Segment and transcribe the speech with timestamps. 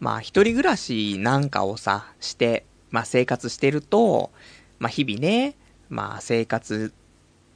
[0.00, 4.30] まあ一人暮らしなんかをさ、して、まあ生活してると、
[4.78, 5.56] まあ日々ね、
[5.88, 6.92] まあ生活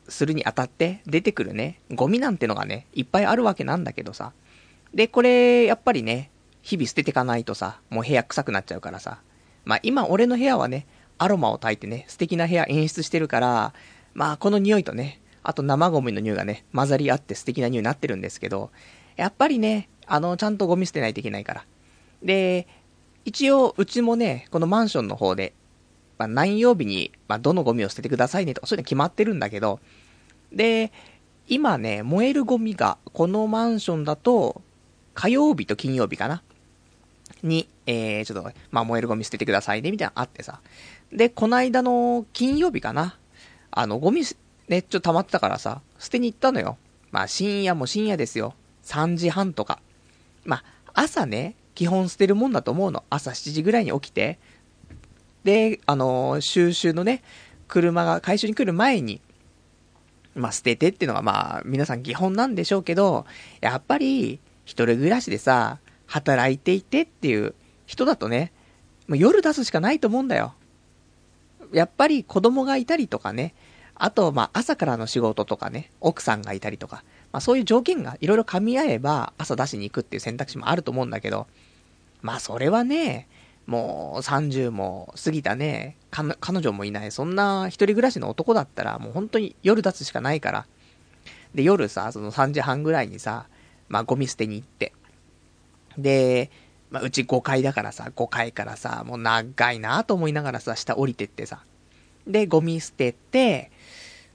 [0.09, 4.33] するにあたって出てくるね、ゴミなんてのがね、いっぱいあるわけなんだけどさ。
[4.95, 6.31] で、これ、やっぱりね、
[6.63, 9.21] 日々捨ててかないとさ、もう部屋臭くなっちゃうからさ。
[9.65, 10.87] まあ今俺の部屋はね、
[11.19, 13.75] アロマを焚いてね、素敵な部屋演出してるから、
[14.15, 18.71] まあこの匂いとね、あと生ゴミの匂いがね、混ざり合って素敵な匂いになってるんですけど、
[19.17, 21.65] やっぱりね、あの、ちゃんとゴミ捨てないといけないから。
[22.23, 22.67] で、
[23.25, 25.53] 一応、うちもね、このマンションの方で、
[26.19, 29.81] まあ、何曜日に、まあ、どのゴミを捨ててくださいねとか、そういうの決まってるんだけど、
[30.53, 30.93] で、
[31.49, 34.63] 今ね、燃えるゴミが、このマンションだと、
[35.15, 36.43] 火曜日と金曜日かな
[37.43, 40.61] に、えー、ちょっと、まあ、燃えるゴミ捨ててくださいね、みたいなのあってさ。
[41.13, 43.17] で、この間の金曜日かな
[43.71, 44.23] あの、ゴミ、
[44.69, 46.77] ね、ちょっと溜まってたからさ、捨てに行ったのよ。
[47.11, 48.55] まあ、深夜も深夜ですよ。
[48.85, 49.81] 3時半とか。
[50.45, 53.05] まあ、朝ね、基本捨てるもんだと思うの。
[53.09, 54.39] 朝7時ぐらいに起きて。
[55.45, 57.23] で、あのー、収集のね、
[57.69, 59.23] 車が回収に来る前に、
[60.35, 63.25] まあ、捨ててっていうのがまあ、皆さん基本なんでしょうけど、
[63.63, 67.55] やっぱり、一人暮らしでさ、働いていてっていう
[67.87, 68.53] 人だとね、
[69.09, 70.53] もう夜出すしかないと思うんだよ。
[71.73, 73.55] やっぱり子供がいたりとかね、
[73.95, 81.47] あと、まあ、朝からの仕事とかね、奥さんがいたりとか、まあ、そういう条件がいろいろ噛み合えば、朝出しに行くっていう選択肢もあると思うんだけど、
[82.23, 83.29] まあ、それはね、
[83.67, 90.67] もう30も過ぎたね、彼女もいない、そんな一人暮らしの男だったら、もう本当に夜出すしかないから。
[91.55, 93.47] で、夜さ、その3時半ぐらいにさ、
[93.89, 94.93] まあ、ゴミ捨てに行って。
[95.99, 96.51] で、
[96.91, 101.63] まあ、うち5階だからさ、5階からさ、もう長いなと思いながらさ、下降りてってさ。
[102.27, 103.71] で、ゴミ捨てて、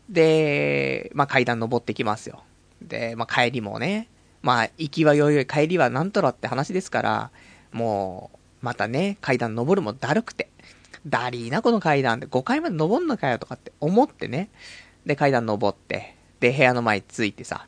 [0.09, 2.43] で、まあ、階段登ってきますよ。
[2.81, 4.07] で、まあ、帰りもね、
[4.41, 7.31] まあ、行きはよいよい帰りはなんとらって話ですから、
[7.75, 10.49] もう、またね、階段登るもだるくて、
[11.05, 14.49] だりーな、この階段で5階まで登んのかよとかって思ってね、
[15.05, 17.67] で、階段登って、で、部屋の前着いてさ、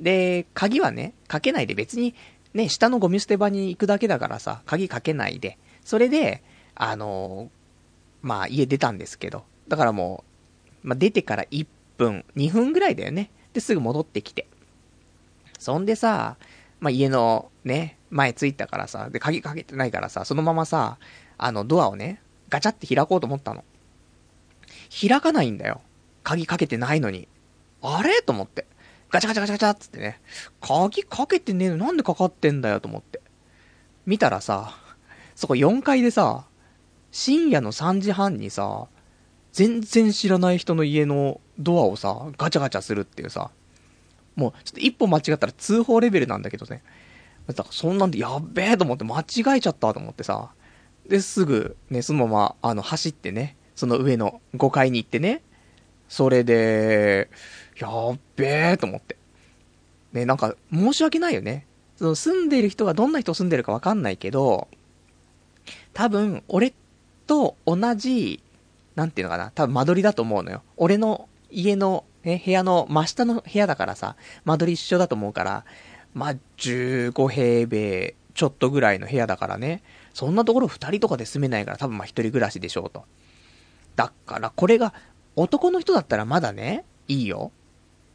[0.00, 2.16] で、鍵はね、かけないで別に、
[2.52, 6.42] ね、下のゴミ捨て場に行くだけだからさ、鍵かけないで、それで、
[6.74, 7.48] あのー、
[8.22, 10.24] まあ、家出たんですけど、だからも
[10.84, 11.64] う、まあ、出てから1
[11.96, 13.30] 分、2分ぐらいだよね。
[13.52, 14.48] で、すぐ戻ってきて。
[15.60, 16.36] そんでさ、
[16.80, 20.98] まあ、家のね、前着いたからさ、で、鍵かけてないからさ、そのままさ、
[21.36, 23.64] あの、ドアをね、ガチャって開こうと思ったの。
[25.00, 25.80] 開かないんだよ。
[26.22, 27.28] 鍵かけてないのに。
[27.82, 28.22] あれ？
[28.22, 28.66] と思って。
[29.10, 30.20] ガチャガチャガチャガチャってね。
[30.60, 31.76] 鍵かけてねえの？
[31.76, 33.20] なんでかかってんだよと思って。
[34.06, 34.74] 見たらさ、
[35.34, 36.46] そこ4階でさ、
[37.10, 38.86] 深夜の3時半にさ、
[39.52, 43.50] 全然知らない人の家のドアをさ、ガチャガチャするっていうさ、
[44.36, 46.82] もう、ちょっと一歩間違ったら通報レベルなんだけどね。
[47.48, 50.50] だからそんなんでやっべえと思って間違えちゃったと思ってさ。
[51.08, 55.42] で、すぐね、そのまま、あの、走ってね、その上の5階に行ってね、
[56.08, 57.30] それで、
[57.78, 59.16] やっべえと思って。
[60.12, 61.66] ね、なんか、申し訳ないよね。
[61.96, 64.68] その住んでいる人がどんな人住んでるかわかんないけど、
[65.94, 66.74] 多分、俺
[67.26, 68.42] と同じ、
[68.94, 70.62] なんていうのかな、多分間取りだと思うのよ。
[70.76, 75.64] 俺の家の、ね、部屋の真下の部屋だからさ、間取り一緒だと思うから、
[76.14, 79.82] まあ、15平米ちょっとぐらいの部屋だからね、
[80.14, 83.04] そんなところ2人とかで住めないから多分まあ一人暮らしでしょうと。
[83.96, 84.94] だからこれが
[85.36, 87.52] 男の人だったらまだね、いいよ。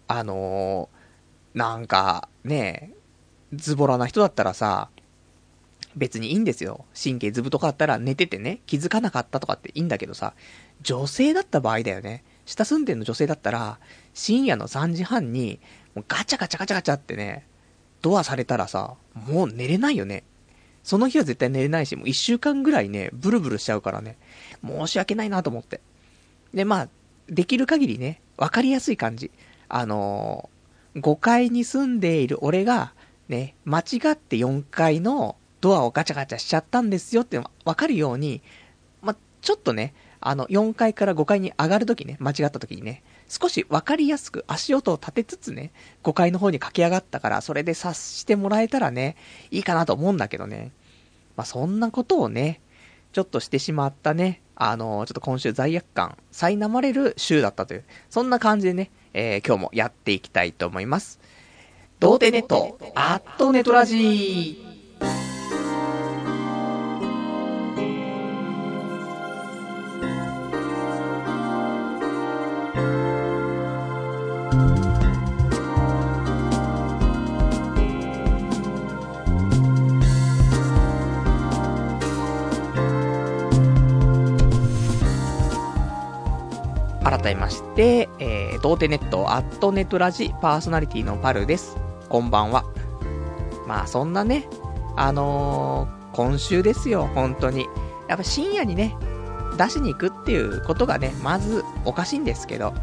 [0.08, 2.92] あのー、なんかね、
[3.54, 4.90] ズボラな人だったらさ、
[5.96, 6.86] 別にいいんですよ。
[7.02, 10.34] 神経ズブとかあったら寝ててね、気づかなかったとかっていいんだけどさ、
[10.81, 12.24] 女性だった場合だよね。
[12.46, 13.80] 下住んでんの女性だったら、
[14.14, 15.60] 深夜の3時半に、
[16.08, 17.46] ガチャガチャガチャガチャってね、
[18.03, 20.24] ドアされたらさ、もう寝れないよね。
[20.84, 24.18] その日は絶対寝れないし、もう一週間ぐらいね、ブルブルしちゃうからね、
[24.64, 25.80] 申し訳ないなと思って。
[26.53, 26.90] で、まあ、
[27.30, 29.31] できる限りね、わかりやすい感じ。
[29.69, 32.94] あのー、5階に住んでいる俺が、
[33.30, 38.42] ね、間違って4階のドアをガチャガチャしちゃったんですよってわかるように、
[39.01, 45.71] まちょっとね、あの、4階から5階に上がるときね、間違ったときにね、少し分かりやすく足音を立てつつね、
[46.03, 49.15] 5階の方に駆け上がったから、それで察してもらえたらね、
[49.50, 50.71] いいかなと思うんだけどね。
[51.35, 52.62] まあ、そんなことをね、
[53.12, 61.19] ちょっとしてしまったね、あのー、ちょっと今週罪悪感、苛まれる週だったという、そんな感じでね、えー、今日もやっていきたいと思います。
[62.00, 64.73] 童貞ネット、アットネトラジー。
[87.74, 91.75] 改めまして、えー、童貞ネット、アットネットラジパーソナリティのパルです。
[92.10, 92.64] こんばんは。
[93.68, 94.48] まあ、そんなね、
[94.96, 97.68] あのー、今週ですよ、本当に。
[98.08, 98.96] やっぱ深夜にね、
[99.58, 102.74] 出しに行くっていうことがね、まずおかしいんですけど、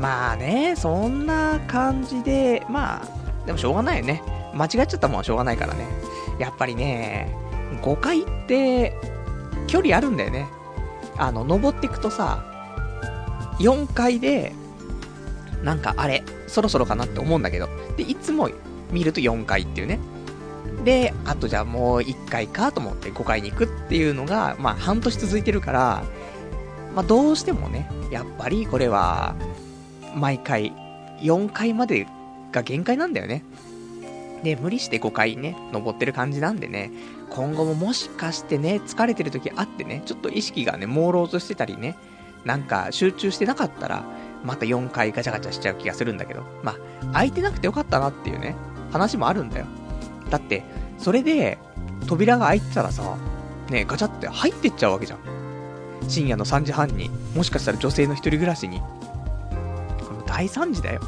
[0.00, 4.22] まあね、そんな感じで、まあ、でもしょうがないよね。
[4.54, 5.86] 間違っちゃったもんはしょうがないからね。
[6.38, 7.34] やっぱりね、
[7.82, 8.98] 5階って、
[9.66, 10.46] 距離あるんだよね。
[11.16, 12.53] あの、登っていくとさ、
[13.58, 14.52] 4階で、
[15.62, 18.50] なんかあれ、そろそろかなって思うんだけど、で、いつも
[18.90, 19.98] 見ると4階っていうね。
[20.84, 26.04] で、あとじゃあもう1回かと思って5回に行くっていうのが、まあ半年続いてるから、
[26.94, 29.34] まあどうしてもね、やっぱりこれは、
[30.14, 30.72] 毎回
[31.20, 32.06] 4回まで
[32.52, 33.42] が限界なんだよね。
[34.42, 36.92] で、無理して5回ね、登ってる感じなんでね、
[37.30, 41.96] 今後ももしかしてね、疲れてる時あってね、ちょっと意識がね、朦朧としてたりね、
[42.44, 44.04] なんか集中してなかったら、
[44.44, 48.54] また4回ガチャガチャしちゃう気がするんだけど、まあ、空いてなくてよかったなっていうね、
[48.92, 49.66] 話もあるんだよ。
[50.30, 50.62] だって、
[50.98, 51.58] それで、
[52.06, 53.16] 扉が開いてたらさ、
[53.70, 55.18] ね、ガチャって入ってっちゃうわけじゃん。
[56.06, 58.80] 深夜の3時半に、もしかしたら女性の一人暮らしに。
[58.80, 61.00] この大惨事だよ。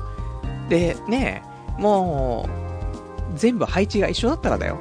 [0.71, 1.43] で、ね、
[1.79, 2.49] も
[3.35, 4.79] う、全部配置が一緒だったらだよ。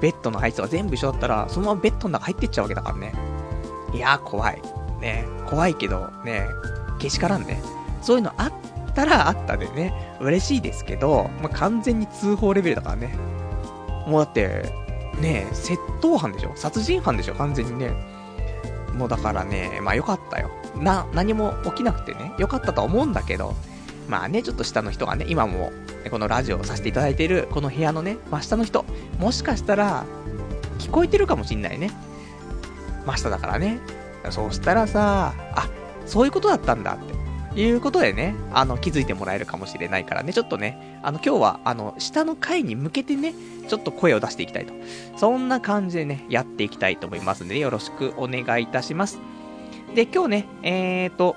[0.00, 3.12] ベッドの配置が全部一緒だったら、そのままベッドの中入ってっちゃうわけだからね。
[3.92, 4.62] いや、怖い。
[5.00, 6.48] ね、怖いけど、ね、
[6.98, 7.62] けしからんね。
[8.02, 8.52] そういうのあっ
[8.94, 13.14] たらあったでね、嬉しいですけど、まあ、完全に通報レベルだからね。
[14.06, 14.72] もうだって、
[15.20, 16.52] ね窃盗犯でしょ？
[16.54, 17.34] 殺人犯でしょ？
[17.34, 17.90] 完全にね。
[18.94, 20.50] もうだからね、まあよかったよ。
[20.76, 23.54] な、何も起きなくてね、よかったと思うんだけど、
[24.08, 25.72] まあね、ちょっと下の人がね、今も、
[26.10, 28.84] このラジオをさせていただいている、この部屋のね、真下の人、
[29.18, 30.04] もしかしたら、
[30.78, 31.90] 聞こえてるかもしんないね。
[33.04, 33.80] 真下だからね。
[34.32, 35.68] そうしたらさ、あ、
[36.06, 43.34] そういうことだったんだっていうことでね、あの、気づいてもらえるかもしれないからね、ちょっとね、あの、今日は、あの、下の階に向けてね、
[43.68, 44.74] ちょっと声を出していきたいと。
[45.16, 49.18] そんな感じでね、やっていきたいと思いますので、よろしくお願いいたします。
[49.94, 51.36] で、今日ね、えーと、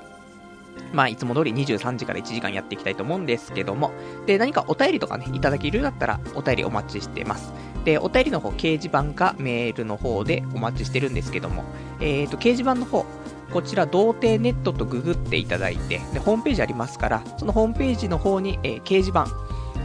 [0.94, 3.92] まあ、いつも通り23時から1時間やっていきたいと思うんですけども、
[4.26, 7.54] で、何かお便りとかね、いただけるようだったら、お便りお待ちしてます。
[7.86, 11.64] で、お便りの方、掲示板かメールの方でお待ちしてるんですけども、
[12.00, 13.06] えーと、掲示板の方、
[13.52, 19.28] こちら、童貞ネットとググっていただいて、で、ホームページありますから、そのホームページの方に、えー、掲示板、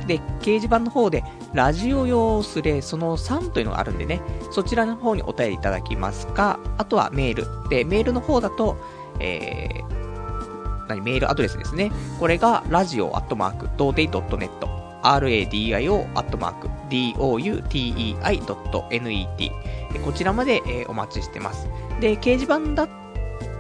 [0.07, 1.25] で、掲示板の方で、
[1.55, 4.21] ラジオ用スレその3というのがあるんでね、
[4.51, 7.69] そちらの方にお便りいただきますか、あとはメール。
[7.69, 8.77] で、メールの方だと、
[9.21, 11.91] えー、何、メールアドレスですね。
[12.19, 14.74] これが、ラジオアットマーク、童貞 .net、
[15.05, 19.51] radio アットマーク、doutei.net。
[20.05, 21.69] こちらまで、えー、お待ちしてます。
[22.01, 22.89] で、掲示板だっ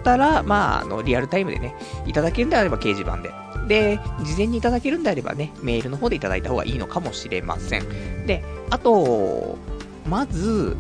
[0.03, 1.75] たら、まあ、あの、リアルタイムでね、
[2.07, 3.31] いただけるんであれば掲示板で。
[3.69, 8.27] で、事前にいただけるんであればね、メールの方でいただいた方がいいのかもしれません。
[8.27, 9.57] で、あと、
[10.07, 10.77] まず、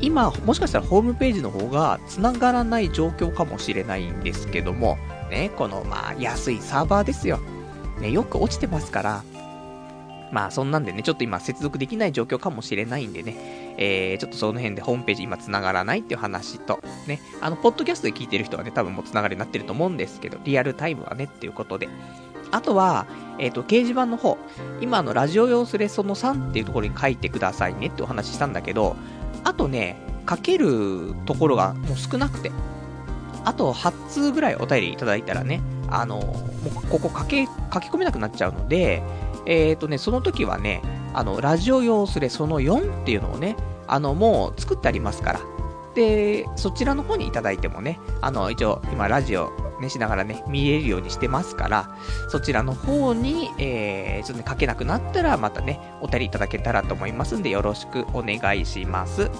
[0.00, 4.98] 今、もしかしたらホームページの方が繋がらない状況かもしれないんですけども、
[5.30, 7.40] ね、この、まあ、安いサーバーですよ。
[8.00, 9.24] ね、よく落ちてますから、
[10.32, 21.88] まあ、そんなんでね、ちょっと今接続できない状況かもしれないんでね、えー、ちょっとその辺でホームページ今繋がらないっていう話と、ね、あの、ポッドキャストで聞いてる人はね、多分もう繋がりになってると思うんですけど、リアルタイムはねっていうことで。
[22.50, 23.06] あとは、
[23.38, 24.38] えっ、ー、と、掲示板の方、
[24.80, 28.96] 今のラジオ用スレその3っていうところに書いてくださいねってお話ししたんだけど、
[29.44, 29.96] あとね、
[30.28, 32.50] 書けるところがもう少なくて、
[33.44, 36.34] あと8通ぐらいお便りいただいたらね、あの、も
[36.84, 39.02] うここ書け、書き込めなくなっちゃうので、
[39.48, 40.82] えっ、ー、とね、その時はね、
[41.14, 43.56] あの、ラジオ用スレその4っていうのをね、
[43.88, 45.40] あの、もう作ってありますから。
[45.94, 49.50] で、そちらの方にいただいてもね、あの、一応、今、ラジオ、
[49.80, 51.96] ね、しながらね、見れるようにしてますから、
[52.28, 59.30] そちらの方に、えー、ちょっとね、書けなくなったら、またね、お便りいただけたらと思いますんで、よろしくお願いします。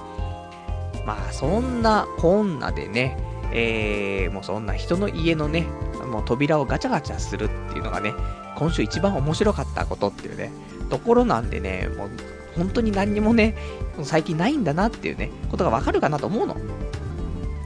[1.05, 3.17] まあ、そんなこんなでね、
[3.53, 5.67] えー、もうそんな人の家のね、
[6.11, 8.12] もう扉をガチャガチャするっていうのがね、
[8.59, 10.50] 今週一番面白かったことっていうね、
[10.91, 12.11] ところなんでね、もう
[12.57, 13.57] 本当に何にもね、
[14.03, 16.57] 最近ないんだなっていうね、ことがわかるかなと思うの。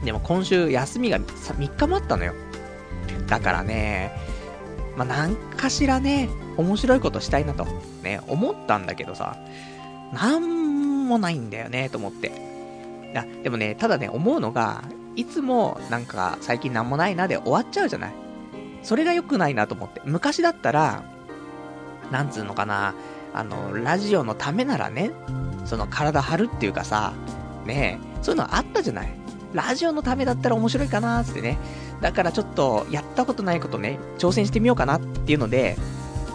[0.05, 2.33] でも今週休みが 3, 日もあったのよ。
[3.27, 4.11] だからね、
[4.95, 7.65] まあ、何かしらね、面白いことしたいなと、
[8.03, 9.35] ね、思ったんだけどさ、
[10.13, 12.27] なんもないんだよね、と思って。
[13.11, 14.83] いや、でもね、ただね、思うのが、
[15.15, 18.13] いつもなんか最近なんもないなで終わっちゃうじゃない。
[18.83, 20.01] それが良くないなと思って。
[20.05, 21.03] 昔だったら、
[22.11, 22.93] なんつうのかな、
[23.33, 25.11] あの、ラジオのためならね、
[25.65, 27.13] その体張るっていうかさ、
[27.65, 29.13] ね、そういうのあったじゃない。
[29.53, 31.57] ラジオのためだったら面白いかなーってね。
[32.01, 35.77] だからちょっと、やったことないことね、挑戦してみようかなっていうので、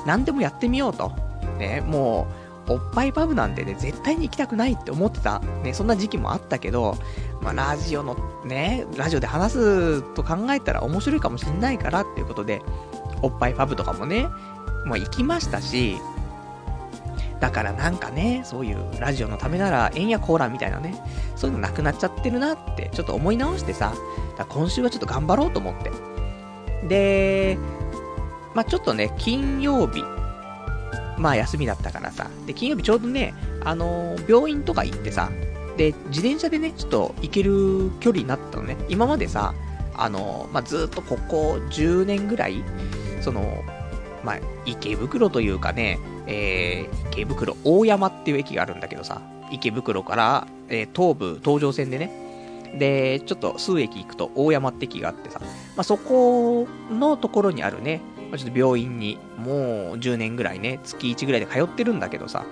[0.06, 1.12] 何でもやってみようと。
[1.58, 2.37] ね、もう、
[2.68, 6.96] おっぱいパブなんてね、絶対に行きたくないって思ってた、ね、そんな時期もあったけど、
[7.40, 12.62] まあ、ラジオの、ね、ラジオで話すと考えたら面白いかもしんないからっていうことで、
[13.22, 14.28] おっぱいパブとかもね、
[14.84, 15.98] まあ、行きましたし、
[17.40, 21.00] だからなんかね、そういうラジオのためなら、円やコーラみたいなね、
[21.36, 23.94] そういうのなくなっちゃってるなって、ちょっと思い直してさ、
[24.36, 25.90] だ今週はちょっと頑張ろうと思って。
[26.88, 27.58] で、
[28.54, 30.02] まあちょっとね、金曜日、
[31.18, 33.34] まあ休みだったからさ、で、金曜日ちょうどね、
[33.64, 35.30] あのー、病院とか行ってさ、
[35.76, 38.76] で、自転車でね、ちょっと行ける距離になったのね。
[38.88, 39.54] 今までさ、
[39.94, 42.62] あのー、まあずっとここ10年ぐらい、
[43.20, 43.64] その、
[44.24, 52.10] まあ、池袋というかね、えー、池袋大山っていう駅があるんだけどさ、池袋から、えー、東武東上線でね、
[52.76, 55.46] で、ちょっと数駅行くと大山って駅があってさ、ま
[55.78, 62.44] あ、そこのところにあるね、まあ、ちょっと病院にもう10年ぐらいね、月1ぐらいで通ってるんだけどさ、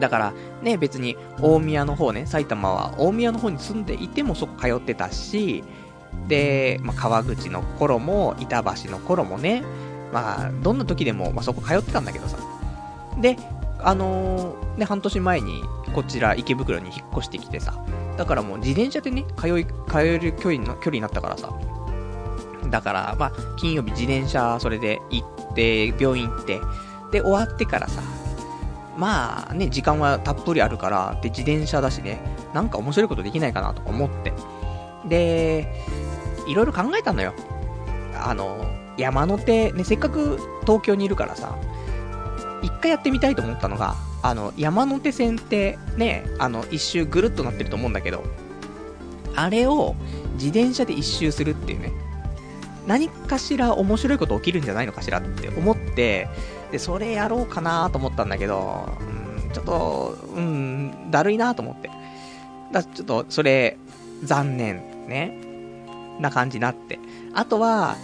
[0.00, 5.62] だからね、別に大宮の方ね、埼玉は大宮の方に住んでいてもそこ通ってたし、
[6.28, 9.62] で、まあ、川口の頃も、板橋の頃もね、
[10.12, 12.38] まあ、どんな時でも、まあ、そこ通ってたんだけどさ、
[13.20, 13.36] で、
[13.80, 15.62] あのー、ね、半年前に
[15.94, 17.84] こちら池袋に引っ越してきてさ、
[18.16, 21.50] だからもう自転車でね、通い、通える距離の、距離になったからさ、
[22.70, 26.60] だから、まあ、金曜日自転車それで行って、病院行って、
[27.12, 28.02] で、終わってからさ、
[28.96, 32.20] まあね、時間はたっぷりあるから、で、自転車だしね、
[32.52, 34.32] なんか面白いことできないかなとか思って。
[35.08, 35.84] で、
[36.46, 37.34] いろいろ考えたのよ。
[38.14, 38.64] あの、
[38.96, 41.56] 山手、ね、せっかく東京にいるからさ、
[42.62, 48.24] 一回やってみたいと思ったのが、あの、山手線ってね、あの、一周ぐるっとなってると思うんだけど、
[49.36, 49.96] あれを
[50.34, 51.92] 自転車で一周するっていうね、
[52.86, 56.28] 何かしら面白いこと起きるんじゃないのかしらって思って、
[56.70, 61.90] で、それやろうかなと思ったんだけど、うん、ちょっと、うん、だるいなと思って。
[62.72, 63.78] だちょっと、それ、
[64.22, 65.40] 残念、ね。
[66.20, 66.98] な感じになって。
[67.34, 67.96] あとは、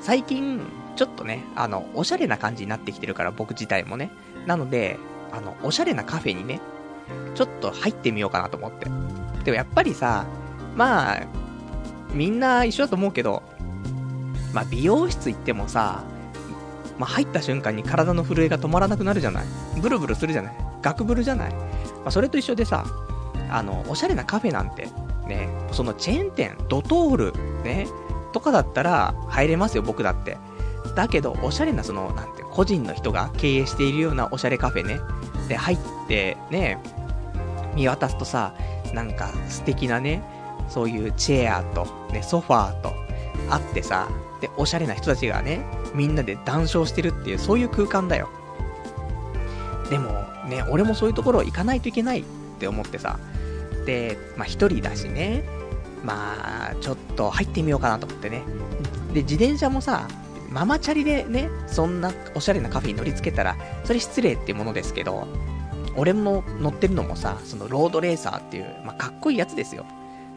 [0.00, 0.60] 最近、
[0.96, 4.10] ちょっとね、あの、おしゃれな感じになってきてるから、僕自体もね。
[4.46, 4.98] なので、
[5.32, 6.60] あの、おしゃれなカフェにね、
[7.34, 8.86] ちょっと入ってみようかなと思って。
[9.44, 10.26] でもやっぱりさ、
[10.76, 11.20] まあ、
[12.12, 13.42] みんな一緒だと思うけど、
[14.52, 16.04] まあ、美容室行ってもさ、
[16.98, 19.46] まあ、入った瞬間に体の震えが止まらなくなるじゃない？
[19.80, 20.54] ブルブルするじゃない？
[20.82, 21.52] ガクブルじゃない？
[21.52, 21.60] ま
[22.06, 22.84] あ、それと一緒でさ、
[23.50, 24.88] あの、おしゃれなカフェなんて、
[25.26, 27.32] ね、そのチェーン店、ドトール、
[27.64, 27.86] ね、
[28.32, 30.36] とかだったら入れますよ、僕だって。
[30.94, 35.00] だけど、おしゃれな、その、なんて、個人の人が経営しているようなおしゃれカフェね。
[35.48, 35.78] で、入っ
[36.08, 36.78] て、ね、
[37.74, 38.54] 見渡すとさ、
[38.92, 40.22] なんか素敵なね、
[40.68, 42.92] そういうチェアと、ね、ソファーと、
[43.48, 44.08] あってさ、
[44.42, 48.28] で、おしゃれな人たちがね、みんなで談笑してるっていう、そういう空間だよ。
[49.88, 52.24] でも、ね、俺もそういうところ行かないといけないっ
[52.58, 53.18] て思ってさ、
[53.86, 55.44] で、まあ一人だしね、
[56.04, 58.42] まあ、ちょっと入ってみようかなと思ってね。
[59.14, 60.08] で、自転車もさ、
[60.50, 65.28] ママチャリでね、そんなおしゃれなカフェに乗り付けたら、それ失礼っていうものですけど、
[65.96, 69.86] 俺も乗ってるのもさ、そのロードレーサーっていう、まあ、かっこいいやつですよ。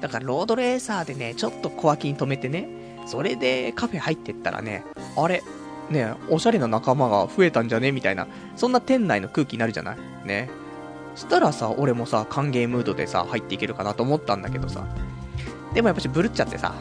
[0.01, 2.67] だからロードレーサーでね、ちょっと小脇に止めてね、
[3.05, 4.83] それでカフェ入ってったらね、
[5.15, 5.43] あれ、
[5.89, 7.91] ね、おしゃれな仲間が増えたんじゃね？
[7.91, 9.97] みたいな、そんな店内の空気になるじゃない？
[10.25, 10.49] ね。
[11.15, 14.85] したらさ、俺もさ、歓迎ムードでさ、入っていけるかなと思ったんだけどさ、
[15.73, 16.73] でもやっぱしブルっちゃってさ、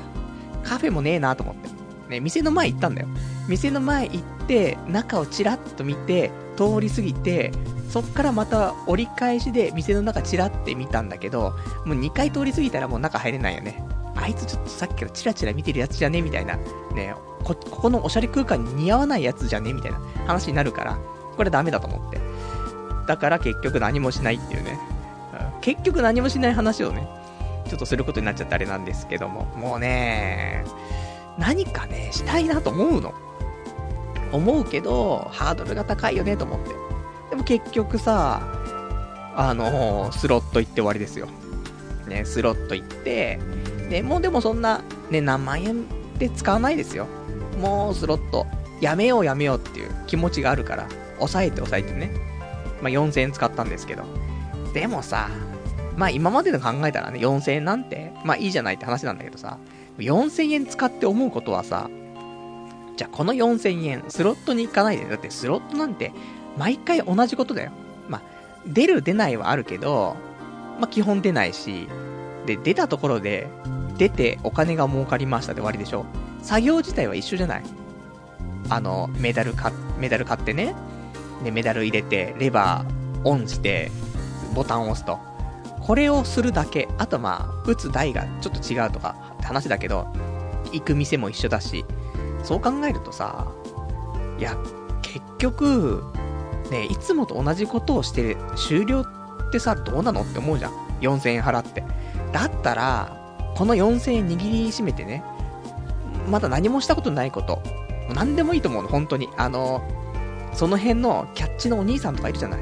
[0.62, 1.68] カフェもねえなと思って。
[2.08, 3.08] ね、店の前行ったんだよ。
[3.48, 7.52] 店の前行って、中をチラッと見て、通り過ぎて、
[7.90, 11.54] そっからまた折り返しで店の中チラって見たんだけど、
[11.84, 13.84] もう2回通り過ぎたらもう中入れないよね。
[14.24, 16.56] あいつちょっとさっきからチラチラ見てるやつじゃねみたいな。
[16.94, 17.14] ね
[17.44, 20.98] こ、ここのおしゃれ空間に似合わないやつじゃねみたいな話になるから、
[21.36, 22.18] これダメだと思って。
[23.06, 24.78] だから結局何もしないっていうね。
[25.60, 27.06] 結局何もしない話をね、
[27.68, 30.64] ちょっとすることになっちゃってあれなんですけども、もうね、
[31.38, 33.12] 何かね、したいなと思うの。
[34.32, 36.70] 思うけど、ハードルが高いよねと思って。
[37.28, 38.40] でも結局さ、
[39.36, 41.28] あのスロット行って終わりですよ。
[42.06, 43.38] ね、スロット行って、
[43.88, 45.84] ね、もうでもそんな、ね、何万円
[46.18, 47.06] で使わないですよ。
[47.60, 48.46] もうスロット、
[48.80, 52.10] やめようやめようっていう気持ちがあるから、抑えて抑えてね。
[52.82, 54.04] まあ、4000円使ったんですけど。
[54.72, 55.28] でもさ、
[55.96, 59.58] まあ今までの考えたらね、4000円なんて、まあいいじゃないって話なんだけどさ、
[59.98, 61.88] 4000円使って思うことはさ、
[62.96, 66.12] じゃあこの4000円、スロットに行かないで、だってスロットなんて、
[66.56, 67.72] 毎回同じことだよ。
[68.08, 68.22] まあ、
[68.66, 70.16] 出る出ないはあるけど、
[70.80, 71.88] まあ基本出ないし、
[72.46, 73.48] で、出たところで、
[73.96, 76.04] 出てお金が儲かりましたで終わりでしょ
[76.42, 77.62] 作業自体は一緒じゃない
[78.68, 80.74] あの、メダルか、メダル買ってね、
[81.42, 83.90] で、メダル入れて、レバーオンして、
[84.54, 85.18] ボタンを押すと。
[85.80, 86.88] これをするだけ。
[86.96, 90.06] あとまあ、打つ台がちょっと違うとかって話だけど、
[90.72, 91.84] 行く店も一緒だし、
[92.42, 93.46] そう考えるとさ、
[94.38, 94.56] いや、
[95.02, 96.02] 結局、
[96.70, 100.72] ね、いつもと同じことをして終了ってさ、どうなのって思うじゃん。
[101.00, 101.84] 4000円払って。
[102.34, 103.16] だったら、
[103.54, 105.22] この4000円握りしめてね、
[106.28, 107.62] まだ何もしたことないこと、
[108.12, 109.28] 何でもいいと思うの、本当に。
[109.36, 109.88] あの、
[110.52, 112.60] その辺のキャッチのお兄さんとかいるじゃない。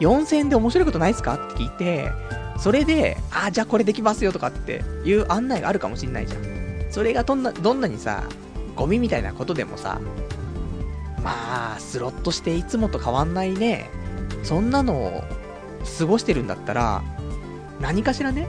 [0.00, 1.34] 4000円で面白いことないですか？
[1.34, 2.12] って聞いて、
[2.58, 6.42] それで、ああ、じゃあこれできますよとかっていう案内があるかもしんないじゃん。
[6.90, 8.24] それがどんな、どんなにさ、
[8.76, 9.98] ゴミみたいなことでもさ、
[11.24, 13.88] まあ、スロットしていつもと変わんないね、
[14.42, 15.24] そんなのを
[15.98, 17.02] 過ごしてるんだったら、
[17.80, 18.46] 何かしらね、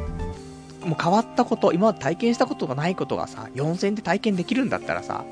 [0.83, 5.25] もう変わったこと、今まで体験したことがないことがさ、4000で体験できるんだったらさ、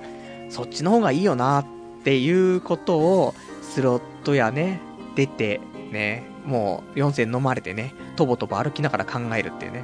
[0.49, 1.65] そっちの方がいいよなっ
[2.03, 4.79] ていうことを、スロットやね、
[5.15, 5.59] 出て、
[5.91, 9.83] ね、もう4000飲まれてね、とぼとぼ歩きながら考えるっていうね。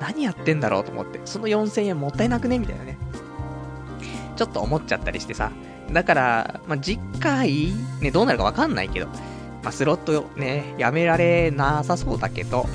[0.00, 2.58] 何やってんだろうと思って、その4000円もったいなくね？
[2.58, 2.98] みたいなね。
[4.36, 5.52] ちょっと思っちゃったりしてさ。
[5.92, 9.06] だから、まあ、次回、ね、どうなるかわかんないけど、
[9.62, 12.66] まあ、スロットね、やめられなさそうだけど、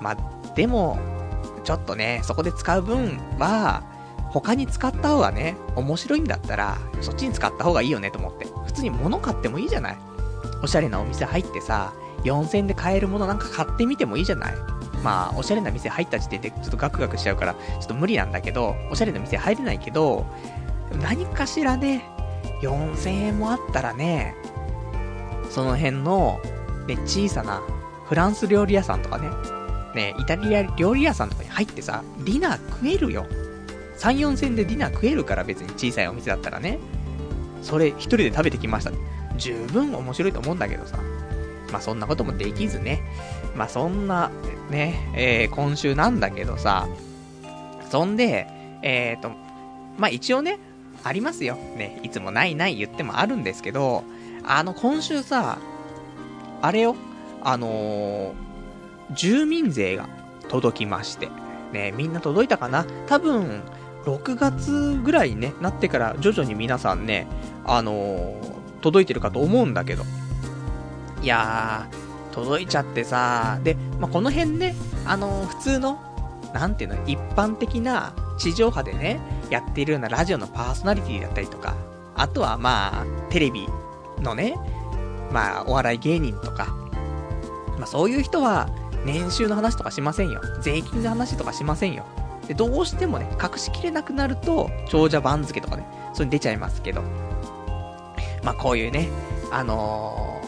[0.00, 0.16] まあ、
[0.54, 0.98] でも、
[1.64, 3.82] ちょっとね、そこで使う分は、
[4.30, 8.46] 他に使った方がね、面白いんだったら、そっちに使った方がいいよねと思って。
[8.66, 9.98] 普通に物買ってもいいじゃない
[10.62, 11.92] おしゃれなお店入ってさ、
[12.24, 14.54] 4000円で買えるものなんか買ってみてもいいじゃない
[15.02, 20.26] まあ、おしゃれな店入った時点でちょっとガクガクしちゃうから、ちょっと無理なんだけど、おしゃれな店入れないけど、
[21.02, 22.04] 何かしらね、
[22.62, 24.34] 4000円もあったらね、
[25.50, 26.40] その辺の、
[26.86, 27.62] ね、小さな
[28.06, 29.28] フランス料理屋さんとかね、
[29.94, 33.26] ね、イタリア料理屋さんとかに入ってさ、ディナー食えるよ。
[33.98, 36.78] 3、4千でディナー食えるから別に小さいお店だったらね。
[37.62, 38.92] それ一人で食べてきました。
[39.36, 40.98] 十分面白いと思うんだけどさ。
[41.72, 43.02] まあそんなこともできずね。
[43.56, 44.30] まあそんな、
[44.70, 46.88] ね、えー、今週なんだけどさ。
[47.90, 48.46] そんで、
[48.82, 49.30] えっ、ー、と、
[49.98, 50.58] まあ一応ね、
[51.04, 51.54] ありますよ。
[51.54, 54.04] ね、いつもないない言ってもあるんですけど、
[54.44, 55.58] あの今週さ、
[56.62, 56.96] あれよ、
[57.42, 58.32] あのー、
[59.12, 60.08] 住民税が
[60.48, 61.28] 届きまして。
[61.72, 62.84] ね、みんな届いたかな？
[63.06, 63.62] 多分、
[64.04, 67.26] 6月ぐらいに、ね、なってから徐々に皆さんね、
[67.64, 70.04] あのー、届いてるかと思うんだけど。
[71.22, 74.74] いやー、届いちゃってさ、で、まあ、この辺ね、
[75.06, 75.98] あのー、普通の、
[76.52, 81.74] なんていうの、一般的な地上波でね、やっているようなラジオのパーソナリティだったりとか、
[82.14, 83.66] あとはまあ、テレビ
[84.20, 84.54] のね、
[85.32, 86.66] まあ、お笑い芸人とか、
[87.78, 88.68] まあそういう人は、
[89.04, 90.40] 年収の話とかしませんよ。
[90.60, 92.04] 税金の話とかしませんよ。
[92.48, 97.02] で、どうしてもね、隠しきれなくなると、長者番付とかね、それに出ちゃいますけど。
[98.42, 99.08] まあ、こういうね、
[99.50, 100.42] あの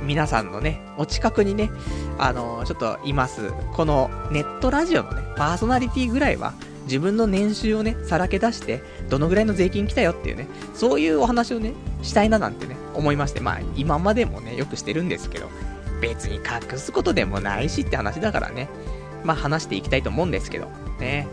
[0.00, 1.70] ー、皆さんのね、お近くにね、
[2.18, 3.52] あのー、ちょっといます。
[3.74, 15.48] このネットラジオのね、パーソナリティぐらいは、自分の年収をね、さらけ出して、どのぐらいの税金来たよっていうね、そういうお話をね、したいななんてね、思いまして、まあ、今までもね、よくしてるんですけど、
[16.00, 18.68] 別に隠すことでもないしって話だからね。
[19.24, 20.68] まあ話していきたいと思うんですけど。
[21.00, 21.26] ね。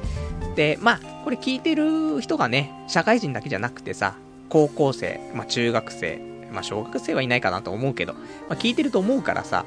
[0.56, 4.16] で、まあ、これ聞いてる人がね、社会人だけじゃなくてさ、
[4.50, 6.20] 高校生、まあ中学生、
[6.52, 8.20] まあ小学生はいないかなと思うけど、ま
[8.52, 9.66] あ聞いてると思うからさ、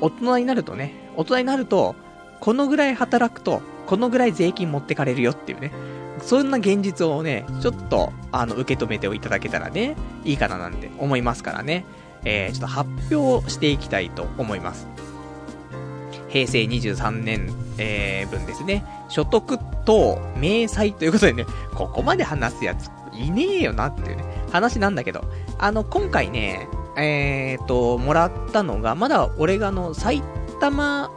[0.00, 1.94] 大人になるとね、大人になると、
[2.40, 5.72] このぐらい働くと、このぐらい税金持ってかれるよっていうね、
[6.22, 11.84] そんな現実をね、ちょっと、あの、受け止めていただけたらね、いいかななんて思いますからね。
[12.24, 14.86] えー、ちょっと発表していきたいと思います。
[16.28, 18.84] 平成23年、えー、分ですね。
[19.08, 25.24] 所得等明細ということでね、ここまで話すやついねえよなっていうね、話なんだけど、
[25.58, 30.22] あの、今回ね、えーと、もらったのが、まだ俺があの、埼
[30.60, 31.10] 玉、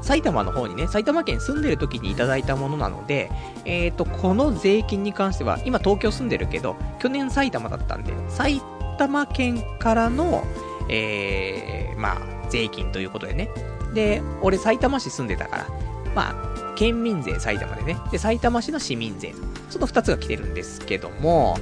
[0.00, 3.30] 埼玉の方にね、埼玉県住んでる時にいただいたものなので、
[3.64, 10.44] えーと、この税金に関しては、今東京住んでるけど、去年埼玉だったんで、埼玉玉県からの、
[10.90, 13.48] えー、まあ、税金ということでね。
[13.94, 15.66] で、俺埼玉市住んでたから、
[16.14, 17.96] まあ、県民税埼玉でね。
[18.10, 19.34] で、埼玉市の市民税。
[19.70, 21.58] その二つが来てるんですけども、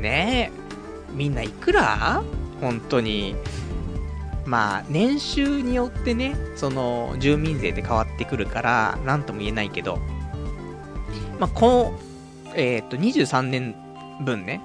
[0.00, 2.22] ねえ、みんないくら？
[2.60, 3.36] 本当に。
[4.44, 9.98] まあ、年収によってね、その、住民税って変わってくるから、なんとも言えないけど、
[11.38, 13.74] まあ、この、えっ、ー、と、23年
[14.24, 14.62] 分ね、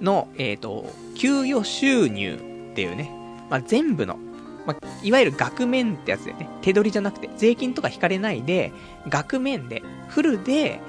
[0.00, 2.34] の、えっ、ー、と、給与収入
[2.72, 3.10] っていうね、
[3.50, 4.18] まあ、全部の、
[4.66, 8.72] まあ、いわゆる額面ってやつでね、手取りじゃなくて、税金とか引かれないで、
[9.08, 10.80] 額面で、フルで、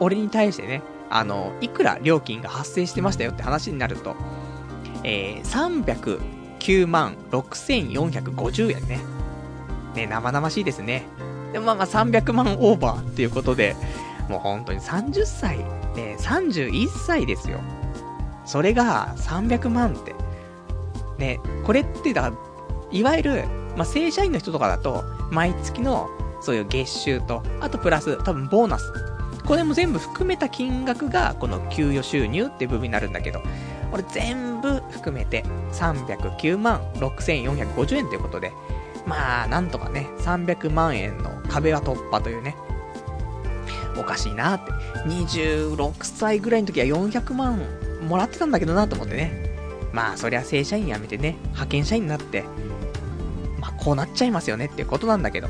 [0.00, 4.16] 俺に対してね、あの、いくら料金が発生してましたよって話になると、
[5.04, 6.18] えー、
[6.58, 9.00] 309万6450円ね。
[9.94, 11.04] ね、生々しいですね。
[11.52, 13.74] でもまあまあ300万オーバーっていうことで、
[14.28, 17.60] もう本当に30歳、ね、31歳ですよ。
[18.48, 20.14] それが300万って。
[21.18, 22.32] ね、これってだ、
[22.90, 23.44] いわゆる、
[23.76, 26.08] まあ、正社員の人とかだと、毎月の、
[26.40, 28.90] そういう月収と、あとプラス、多分ボーナス。
[29.44, 33.42] これも全部含めた金額が、この給与収入っていう部分になるんだけど、
[33.90, 38.50] これ全部含めて、309万6450円ということで、
[39.04, 42.56] まあ、なんとかね、300万円の壁は突破というね、
[43.98, 44.72] おかしいなって。
[45.06, 47.60] 26歳ぐらいの時は400万
[48.02, 49.48] もらってたんだけどなと思ってね。
[49.92, 52.44] まあ、そりゃ正社員辞めてね、派遣社員になって、
[53.60, 55.48] まあ、こうなっちゃいますよねっていうことなんだけど。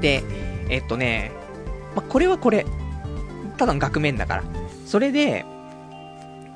[0.00, 0.22] で、
[0.68, 1.32] えっとね、
[1.94, 2.66] まあ、これはこれ。
[3.58, 4.44] ただの額面だから。
[4.86, 5.44] それで、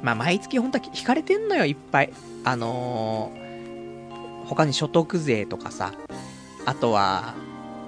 [0.03, 2.13] まあ、毎月本当は引かれてんのよ、いっぱい。
[2.45, 5.93] あのー、他に所得税とかさ、
[6.65, 7.35] あとは、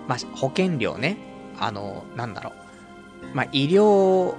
[0.08, 1.16] まあ、保険料ね。
[1.58, 2.52] あのー、なんだろ
[3.32, 3.36] う。
[3.36, 4.34] まあ、医療、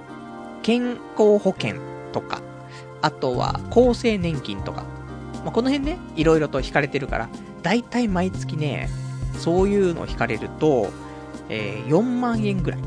[0.62, 1.76] 健康保険
[2.12, 2.40] とか、
[3.02, 4.84] あとは厚生年金とか、
[5.44, 7.28] まあ、この辺ね、いろいろと引かれてるから、
[7.62, 8.88] だいたい毎月ね、
[9.38, 10.90] そういうの引かれると、
[11.48, 12.80] えー、4万円ぐらい。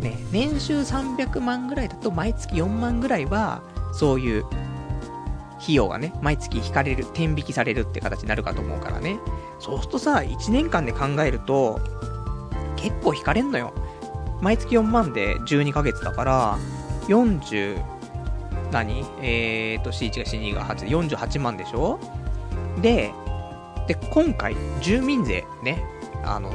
[0.00, 3.62] ね、年収300万ぐらいだと毎月4万ぐらいは、
[3.92, 4.44] そういう
[5.60, 9.18] 費用がね、毎月引かれる、天引きされるって形になるかと思うからね。
[9.58, 11.80] そうするとさ、1年間で考えると、
[12.76, 13.72] 結構引かれんのよ。
[14.40, 16.58] 毎月4万で12ヶ月だから、
[17.08, 17.82] 40、
[18.76, 21.98] 何えーと、C1 が C2 が8で48万でしょ？
[22.82, 23.10] で、
[23.88, 25.82] で、今回、住民税ね、
[26.22, 26.52] あの、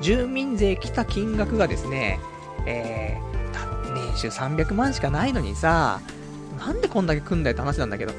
[0.00, 2.20] 住民税来た金額がですね、
[2.64, 6.00] えー、年収300万しかないのにさ、
[6.60, 8.12] なんでこんだけ組んだよって話なんだけど、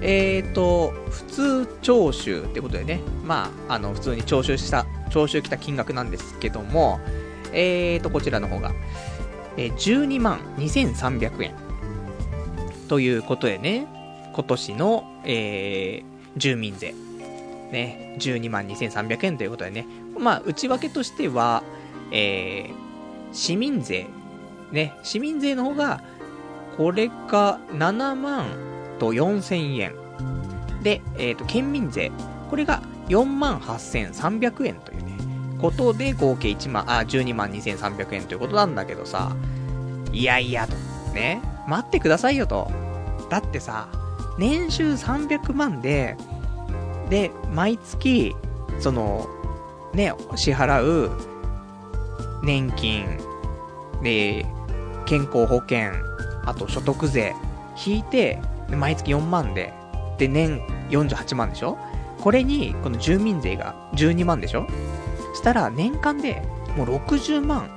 [0.00, 7.00] えーと、普通徴収ってことでね、まあ、あの、普通に徴収した、徴収来た金額なんですけども、
[7.52, 8.70] えーと、こちらの方が、
[9.56, 11.63] えー、12万2300円。
[12.88, 13.86] ということでね、
[14.34, 16.94] 今年の、えー、住民税。
[17.72, 19.86] ね、12万2300円ということでね、
[20.18, 21.64] まあ、内訳としては、
[22.12, 22.74] えー、
[23.32, 24.06] 市民税。
[24.70, 26.02] ね、市民税の方が、
[26.76, 28.46] これが7万
[28.98, 29.94] と4000円。
[30.82, 32.12] で、えっ、ー、と、県民税。
[32.50, 35.16] これが4万8300円というね、
[35.60, 39.34] ことで合計1万、あ、12万2300円ということなんだけどさ、
[40.12, 40.74] いやいやと、
[41.14, 42.70] ね、待ってくださいよと。
[43.30, 43.88] だってさ、
[44.38, 46.16] 年収300万で、
[47.10, 48.34] で、毎月、
[48.80, 49.26] その、
[49.92, 51.10] ね、支払う、
[52.42, 53.18] 年金、
[54.02, 54.44] で、
[55.06, 55.92] 健康保険、
[56.44, 57.34] あと所得税、
[57.86, 59.72] 引いて、毎月4万で、
[60.18, 61.78] で、年48万でしょ？
[62.20, 64.66] これに、この住民税が12万でしょ？
[65.34, 66.42] したら、年間で
[66.76, 67.68] もう60万、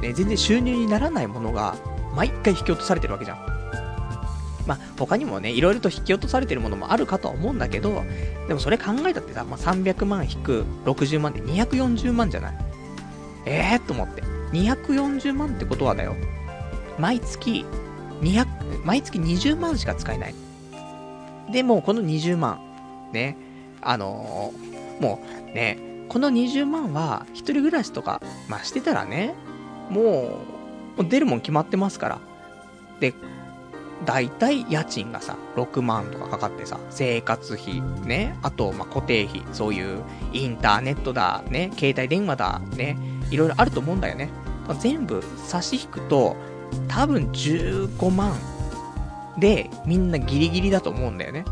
[0.00, 1.76] ね、全然収入にならないものが、
[2.18, 3.38] 毎回引き落とされてるわけじゃん。
[4.66, 8.02] まあ、他にもね、いろいろと引き落とされてるものもあるかとは思うんだけど、
[8.48, 12.58] でもそれ考えたってさ、まあ、300万引く60万で240万じゃない？
[13.46, 14.22] ええー、と思って。
[14.52, 16.16] 240万ってことはだよ。
[16.98, 17.64] 毎月、
[18.20, 20.34] 200、毎月20万しか使えない。
[21.52, 22.58] でも、この20万、
[23.12, 23.36] ね、
[23.80, 25.78] あのー、もうね、
[26.08, 29.34] この20万は、一人暮らしとか、まあ、してたらね、
[29.88, 30.57] もう、
[31.04, 32.18] 出るもん決まってますから。
[33.00, 33.14] で、
[34.04, 42.96] 大体家賃がさ、6万とかかかってさ、生活費、ね、あと、ま固定費、そういうインターネットだ、ね、携帯電話だ、ね、
[43.30, 44.30] いろいろあると思うんだよね。
[44.80, 46.36] 全部差し引くと、
[46.86, 48.34] 多分15万
[49.38, 51.44] でみんなギリギリだと思うんだよね。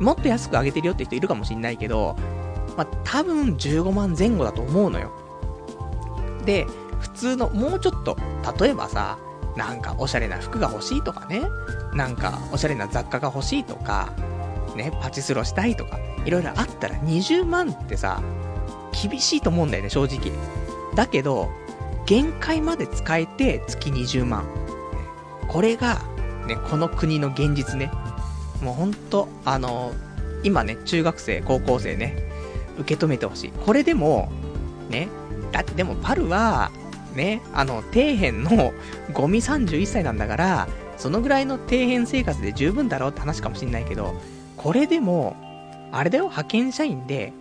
[0.00, 2.16] もっと安く上げてるよって人いるかもしんないけど、
[2.76, 5.12] ま、多分15万前後だと思うのよ。
[6.44, 6.66] で、
[7.04, 8.16] 普通の、もうちょっと、
[8.58, 9.18] 例えばさ、
[9.56, 11.42] なんかおしゃれな服が欲しいとかね、
[11.92, 14.12] なんかおしゃれな雑貨が欲しいとか、
[14.74, 18.22] ね、パチスロしたいとか、いろいろあったら20万ってさ、
[18.90, 20.32] 厳しいと思うんだよね、正直。
[20.94, 21.50] だけど、
[22.06, 24.44] 限界まで使えて月20万。
[25.48, 26.00] これが、
[26.46, 27.90] ね、この国の現実ね。
[28.62, 29.92] もうほんと、あの、
[30.42, 32.16] 今ね、中学生、高校生ね、
[32.78, 33.50] 受け止めてほしい。
[33.50, 34.32] これでも、
[34.88, 35.08] ね、
[35.52, 36.70] だってでもパルは、
[37.14, 38.72] ね、あの、底辺の
[39.12, 44.14] ゴミ31歳なんだから、そのぐらいの底辺生活で十分だろうって話かもしんないけど、
[44.56, 45.36] これでも、
[45.92, 47.32] あれだよ、派遣社員で、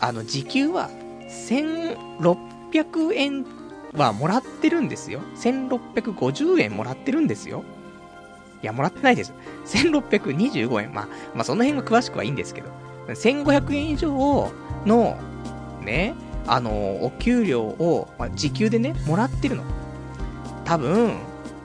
[0.00, 0.90] あの、時給は、
[1.28, 3.46] 1600円
[3.94, 5.20] はもらってるんですよ。
[5.36, 7.64] 1650円もらってるんですよ。
[8.62, 9.32] いや、もらってないです。
[9.66, 10.94] 1625円。
[10.94, 12.68] まあ、まあ、その辺が詳しくはいいんですけど。
[13.08, 14.52] 1500円以上
[14.86, 15.16] の、
[15.84, 16.14] ね、
[16.46, 19.62] あの、お給料を、まあ、時給でね、もらってるの。
[20.64, 21.18] 多分、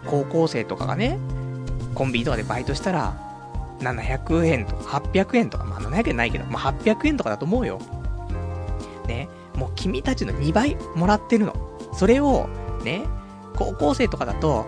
[0.05, 1.19] 高校生とかがね、
[1.95, 3.27] コンビニとかでバイトしたら、
[3.79, 7.79] 700円とか800円とか、まあ700円ないけど、まあ800円とかだと思うよ。
[9.07, 11.55] ね、もう君たちの2倍もらってるの。
[11.93, 12.47] それを、
[12.83, 13.03] ね、
[13.55, 14.65] 高校生とかだと、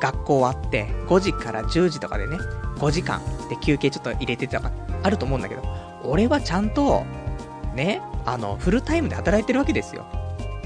[0.00, 2.36] 学校終わって、5時から10時とかでね、
[2.78, 4.70] 5時間で休憩ちょっと入れてとか、
[5.02, 5.62] あると思うんだけど、
[6.04, 7.04] 俺はちゃんと、
[7.74, 10.06] ね、あの、フルタイムで働いてるわけですよ。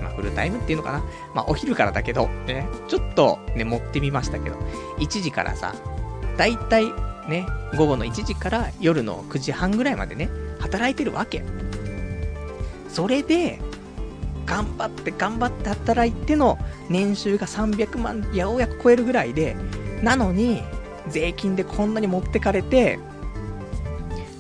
[0.00, 1.04] まあ、フルタイムっていうのかな。
[1.34, 4.56] まあ、お昼からだけど、ね、ちょっとね、持ってみましたけど、
[4.98, 5.74] 1時からさ、
[6.36, 6.86] だいたい
[7.28, 7.46] ね、
[7.76, 11.44] 午後の1時から夜の9時半ぐらいまでね、働いてるわけ。
[12.88, 13.60] それで、
[14.46, 19.56] 頑張って頑張って働いての年収が300万ようやく超えるぐらいで、
[20.02, 20.62] なのに、
[21.08, 22.98] 税金でこんなに持ってかれて、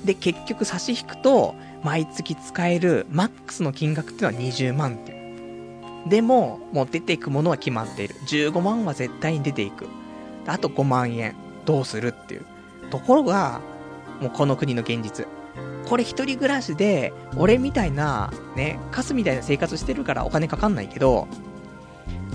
[0.04, 5.20] で、結局差し引くと、毎月使えるマックスの金額っていうのは20万って。
[6.08, 8.14] でも、もう出ていくものは決まっている。
[8.26, 9.86] 15万は絶対に出ていく。
[10.46, 11.34] あと5万円。
[11.66, 12.46] どうするっていう。
[12.90, 13.60] ところが、
[14.20, 15.26] もうこの国の現実。
[15.88, 21.28] これ一人暮らしで、俺みたいな、ね、カスみたいな生活してるからお金かかんないけど、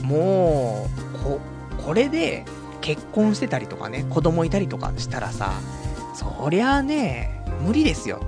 [0.03, 1.39] もう、こ、
[1.83, 2.45] これで
[2.81, 5.53] 結婚してたりとかね、子供いたりとかしたらさ、
[6.13, 8.21] そりゃあね、無理ですよ。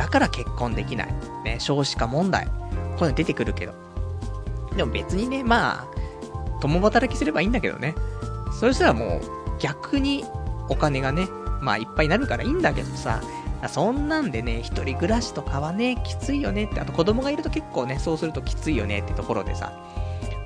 [0.00, 1.14] だから結婚できない。
[1.44, 2.46] ね、少子化問題。
[2.46, 3.74] こういうの出てくるけど。
[4.74, 7.94] でも別にね、まあ、共働きすればいいんだけどね。
[8.58, 9.20] そしたらもう、
[9.58, 10.24] 逆に
[10.70, 11.28] お金がね、
[11.60, 13.20] まあいっぱいになるからいいんだけどさ、
[13.68, 19.70] そんなんでね、一人暮らしとかはね、きついよねって、あと子供がいると結構ね、そうするときついよねってところでさ、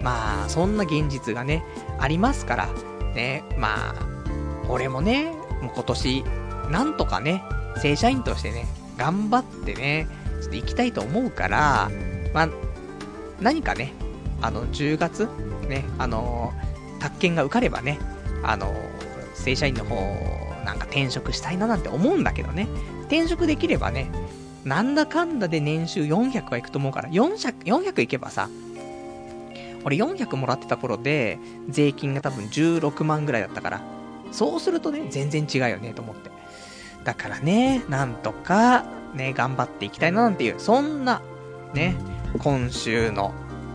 [0.00, 1.64] まあ、そんな現実がね、
[2.00, 2.68] ありますから、
[3.14, 3.94] ね、まあ、
[4.68, 5.30] 俺もね、
[5.62, 6.24] もう今年、
[6.70, 7.44] なんとかね、
[7.80, 10.06] 正社員としてね、頑張ってね、
[10.40, 11.90] ちょっと行きたいと思うから、
[12.32, 12.48] まあ、
[13.40, 13.92] 何かね、
[14.40, 15.28] あの、10月、
[15.68, 16.52] ね、あの、
[17.00, 17.98] 宅建が受かればね、
[18.42, 18.74] あの、
[19.34, 19.96] 正社員の方、
[20.64, 22.68] なんか転職したいななんて思うんだけどね。
[23.02, 24.10] 転職できればね、
[24.64, 28.48] なんだかんだで年収400はいくと思うから、400、400いけばさ、
[29.84, 33.82] 俺400もらってた頃で、税金が多分16万ぐらいだったから、
[34.32, 36.30] そうするとね、全然違うよね、と思って。
[37.04, 41.22] だからね、なんとか、ね、頑張っていきたいななんていう、そんな、
[41.74, 41.96] ね、
[42.38, 43.32] 今週の、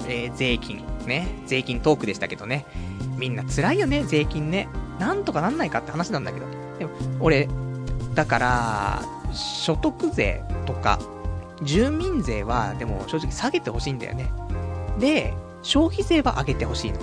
[0.07, 2.65] えー、税金、ね、税金トークでしたけどね、
[3.17, 4.67] みんな辛いよね、税金ね。
[4.99, 6.45] なんとかなんないかって話なんだけど。
[6.79, 7.47] でも、俺、
[8.15, 9.01] だから、
[9.33, 10.99] 所得税とか、
[11.61, 14.31] 住民税は、でも正直下げてほしいんだよね。
[14.99, 16.99] で、消費税は上げてほしいの。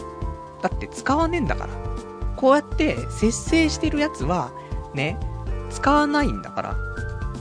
[0.63, 1.73] だって使わねえんだから。
[2.37, 4.51] こうやって節制してるやつは、
[4.95, 5.19] ね、
[5.77, 6.77] 使わないんだから。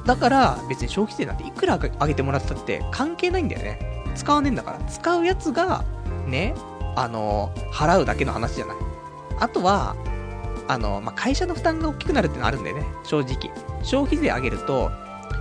[0.06, 3.80] だから別に消費税なんていくら上げてもらったって関係ないんだよね。
[4.14, 4.80] 使わねえんだから。
[4.86, 5.84] 使うやつが、
[6.28, 6.54] ね、
[6.96, 8.78] あの、払うだけの話じゃない。
[9.40, 9.96] あとは、
[10.68, 12.86] あの、まあ、会社の負担が大きくなるってのあるんだよね。
[13.04, 13.52] 正直。
[13.84, 14.92] 消費税上げると、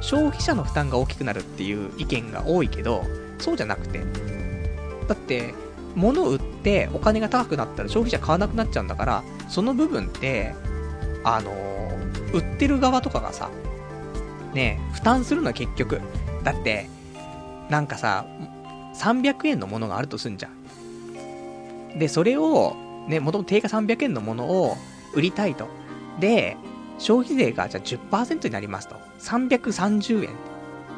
[0.00, 3.04] 消費者の負担が大きくなるっていう意見が多いけど、
[3.38, 4.00] そうじゃなくて。
[5.08, 5.54] だって、
[5.94, 10.54] 物を売ってお金が高くなったら消費者買わなくなっちゃうんだから、その部分って、
[11.24, 11.50] あの
[12.34, 13.48] 売ってる側とかがさ、
[14.54, 16.00] ね負担するのは結局。
[16.42, 16.88] だって、
[17.70, 18.26] なんかさ、
[18.94, 21.98] 300円のものがあるとすんじゃん。
[21.98, 22.76] で、それを、
[23.08, 24.76] ね、もともと定価300円のものを
[25.14, 25.68] 売りたいと。
[26.20, 26.56] で、
[26.98, 28.96] 消費税がじゃあ10%になりますと。
[29.20, 30.30] 330円。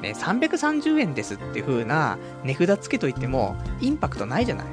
[0.02, 4.66] ね、330円ですっていう風な値札つけといても、インパクトないじゃない。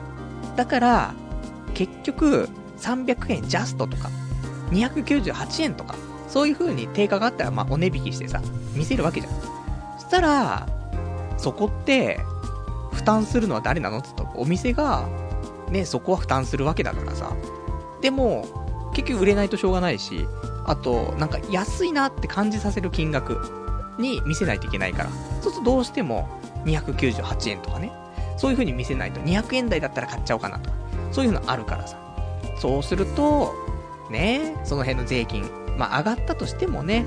[0.56, 1.14] だから、
[1.74, 4.10] 結局、300円ジャストとか、
[4.72, 5.96] 298円とか、
[6.34, 8.42] そういう風に定価があったら、まあ、お値引きしてさ、
[8.74, 9.34] 見せるわけじゃん。
[10.00, 10.68] そしたら、
[11.38, 12.20] そこって、
[12.92, 14.00] 負担するのは誰なの？
[14.00, 15.08] って言ったら、お店が、
[15.70, 17.36] ね、そこは負担するわけだからさ。
[18.02, 20.28] でも、結局売れないとしょうがないし、
[20.66, 23.38] あと、なんか安いなって感じさせる金額
[24.00, 25.10] に見せないといけないから。
[25.42, 26.28] そうするとどうしても
[26.66, 27.92] 298円とかね。
[28.38, 30.76] そういう風に見せないと200円台だったら買っちゃおうかなとか。
[31.12, 32.00] そういうのあるからさ。
[32.58, 33.54] そうすると、
[34.10, 37.06] ね、その辺の税金、まあ上がったとしてもね、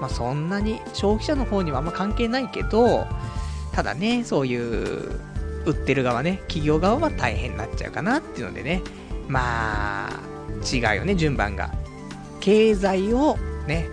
[0.00, 3.06] まあそんなに消費者の方にはあんま関係ないけど、
[3.72, 5.20] ただね、そういう、
[5.66, 8.82] 売ってる側ね、企業側は大変になっちゃうかなっていうのでね、
[9.28, 10.20] まあ、
[10.64, 11.72] 違うよね、順番が。
[12.40, 13.88] 経済をね、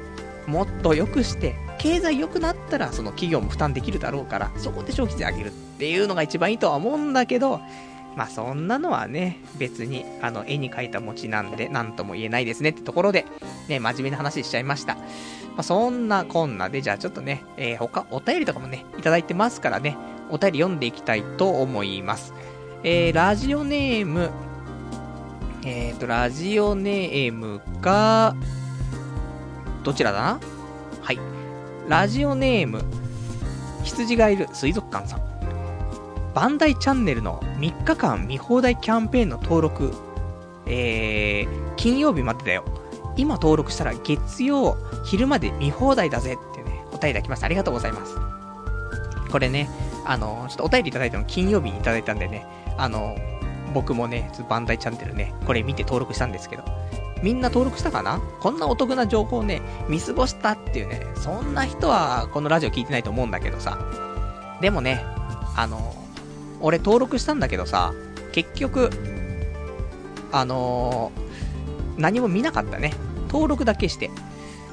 [0.45, 7.59] もっと良くして、経済良くなったら、その企業も負担できるだろうから、そこで消費税上げるっていうのが一番いいとは思うんだけど、
[8.15, 13.25] まあそんなのはね、別に、あの、絵に描いた餅なんで、なんとも言えないですねってところで、
[13.67, 14.95] ね、真面目な話しちゃいました。
[14.95, 15.01] ま
[15.57, 19.97] あそんなこんなで、じゃあちょっとね、えー、他、お便りとかもね、いただいてますからね、
[20.29, 22.33] お便り読んでいきたいと思います。
[22.83, 24.29] えー、ラジオネーム、
[25.65, 28.35] えっ、ー、と、ラジオネームが、
[29.83, 30.39] どちらだな？
[31.01, 31.19] はい。
[31.87, 32.83] ラジオネーム、
[33.83, 35.32] 羊がいる水族館さん。
[36.33, 39.93] バンダイチャンネルの3日間見放題キャンペーンの登録、
[40.65, 42.63] えー、金曜日までだよ。
[43.15, 47.45] 今登録したら月曜昼まで見放題だぜってね、お便りいただきました。
[47.45, 48.17] ありがとうございます。
[49.31, 49.69] これね、
[50.05, 53.15] あの、ちょっとお便りいただいたの金曜日にいただいたんでね、あの、
[53.75, 56.63] 僕もね、バンダイチャンネルね、これ見て登録したんですけど、
[57.21, 58.19] みんな登録したかな？
[58.41, 63.77] こんなお得な情報ね、見過ごしたっていうね、そんな人はこのラジオ聞いてないと思うんだけどさ。
[64.59, 65.05] でもね、
[65.55, 65.93] あの、
[66.63, 67.93] 俺登録したんだけどさ、
[68.31, 68.89] 結局、
[70.31, 72.93] あのー、何も見なかったね。
[73.27, 74.09] 登録だけして、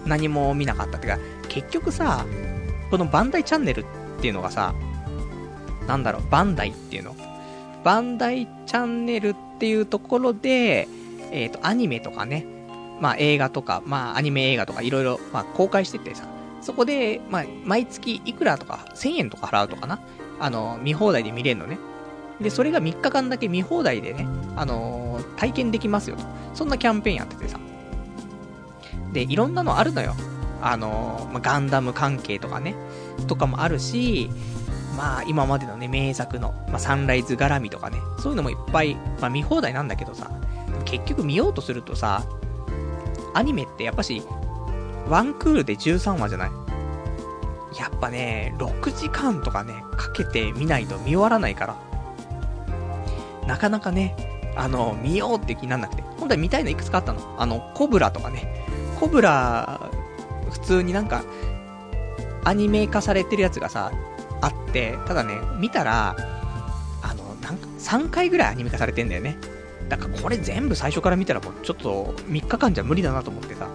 [0.06, 2.24] 何も見なかったてか、結局さ、
[2.90, 3.84] このバンダイチャンネルっ
[4.20, 4.72] ていうのがさ、
[5.86, 7.16] なんだろう、バンダイっていうの？
[7.82, 10.86] バンダイチャンネルっていうところで、
[11.32, 12.46] えっ、ー、と、アニメとかね、
[13.00, 16.28] まあ映画とか、まあアニメ映画とかいろいろ、ま公開しててさ、
[16.60, 20.00] そこで、まあ毎月いくらとか、1000円とか払うとかな？
[20.40, 21.78] あの、見放題で見れるのね。
[22.40, 24.26] で、それが3日間だけ見放題でね、
[24.56, 26.24] あのー、体験できますよと。
[26.54, 27.60] そんなキャンペーンやっててさ。
[29.12, 30.14] で、いろんなのあるのよ。
[30.62, 32.74] あのー、まあ、ガンダム関係とかね、
[33.26, 34.30] とかもあるし、
[34.96, 40.30] まあ、今までのね、名作の、まあ、サンライズ絡みとかね、そういうのもいっぱい、まあ、見放題なんだけどさ、
[40.84, 42.24] 結局見ようとするとさ、
[43.34, 44.22] アニメってやっぱし、
[45.08, 46.50] ワンクールで13話じゃない
[47.78, 51.76] やっぱね、6時間とかね、かけて見ないと見終わらないから。
[53.46, 54.16] なかなかね、
[54.56, 56.02] あの、見ようって気になんなくて。
[56.18, 57.36] 本当は見たいのいくつかあったの。
[57.38, 58.64] あの、コブラとかね。
[58.98, 59.90] コブラ、
[60.50, 61.22] 普通になんか、
[62.44, 63.92] アニメ化されてるやつがさ、
[64.40, 66.16] あって、ただね、見たら、
[67.02, 69.38] あの、なんか、3回ぐらいアニメ化されてんだよね。
[69.88, 73.68] だからこれ全部最初から見たらもうちょっと3日間じゃ無理だなと思ってさ。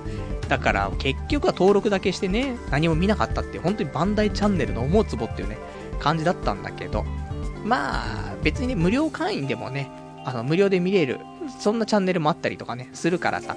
[0.47, 5.57] だから結局は登録だけしてね、何も見なかったって、本当にバンダイチャンネルの思うツボっていうね、
[5.99, 7.03] 感じだったんだけど、
[7.63, 9.89] まあ、別にね、無料会員でもね、
[10.23, 11.19] あの、無料で見れる、
[11.59, 13.55] そんなチャンネルもあったりとかね、するからさ。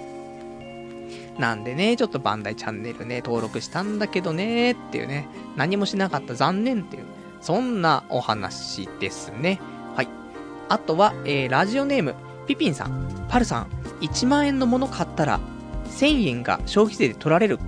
[1.39, 7.05] なんでね、ちょっとバンダイチャンネルね、登録したんだけどね、っていうね、何もしなかった残念っていう、
[7.41, 9.61] そんなお話ですね。
[9.95, 10.09] はい。
[10.69, 12.15] あとは、えー、ラジオネーム、
[12.47, 13.67] ピピンさん、パルさん、
[14.01, 15.39] 1万円のもの買ったら、
[15.99, 17.59] 1000円が消費税で取られる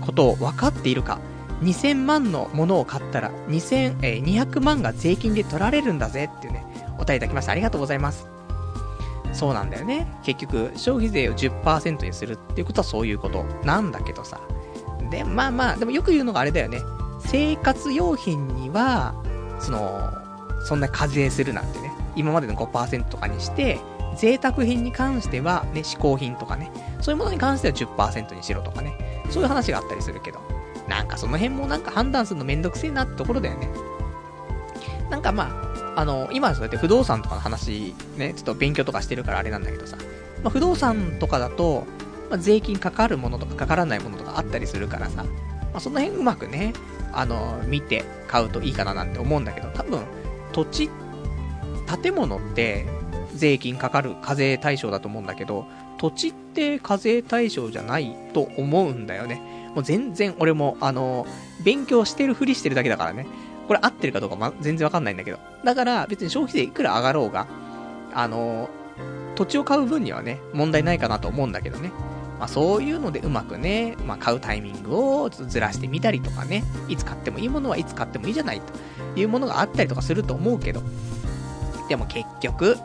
[0.00, 1.18] ことを分かっているか
[1.62, 7.52] 2000万のものを買ったら、2000、えー、200万が税金で取られるんだぜっていうね、お答えいただきました。
[7.52, 8.28] ありがとうございます。
[9.32, 10.06] そうなんだよね。
[10.22, 14.40] 結局、消費税を10%にするっていうことはそういうことなんだけどさ。
[15.10, 16.80] で、まあまあ、でもよく言うのがあれだよね。
[17.20, 19.14] 生活用品には、
[19.60, 20.12] その、
[20.64, 21.92] そんな課税するなんてね。
[22.14, 23.80] 今までの5%とかにして、
[24.18, 30.40] 贅沢品に関しては、ね、嗜好品とかね、そういうものに関しては10%にしろとかね、そういう話があったりするけど、
[30.88, 33.68] なんかその辺もなんか判断するのめんどくせえなってところだよね。
[35.08, 39.96] なんかまあ、あの、今そうやって不動産とかの話、ね、ちょっと勉強とかしてるからあれなんだけどさ、
[40.42, 41.86] まあ、不動産とかだと、
[42.28, 45.30] まあ、税金かかるものとかかからないものとかあったりするからさ、ま
[45.74, 46.72] あ、その辺うまくね、
[47.12, 50.00] あの、見て買うといいかななんて思うんだけど、多分、
[50.52, 50.90] 土地、
[52.02, 52.86] 建物って
[53.38, 55.66] 税金かかる課税対象だと思うんだけど、
[55.98, 59.40] 土地って課税対象じゃないと思うんだよね。
[59.74, 61.26] もう全然俺も、あの
[61.64, 63.26] 勉強してるふりしてるだけだからね。
[63.66, 65.38] これ合ってるかどうか、ま、全然わかんないんだけど。
[65.64, 67.46] だから別に消費税いくら上がろうが、
[68.14, 68.68] あの
[69.34, 71.92] 土地を買う分にはね、問題ないかなと思うんだけどね。
[72.38, 80.82] まあそういうのでうまくね、まあ買うタイミングをちょっとずらしてみたりとかね、いつ買ってもいいものはいつ買ってもいいじゃないというものがあったりとかすると思うけど、
[81.88, 82.76] でも結局、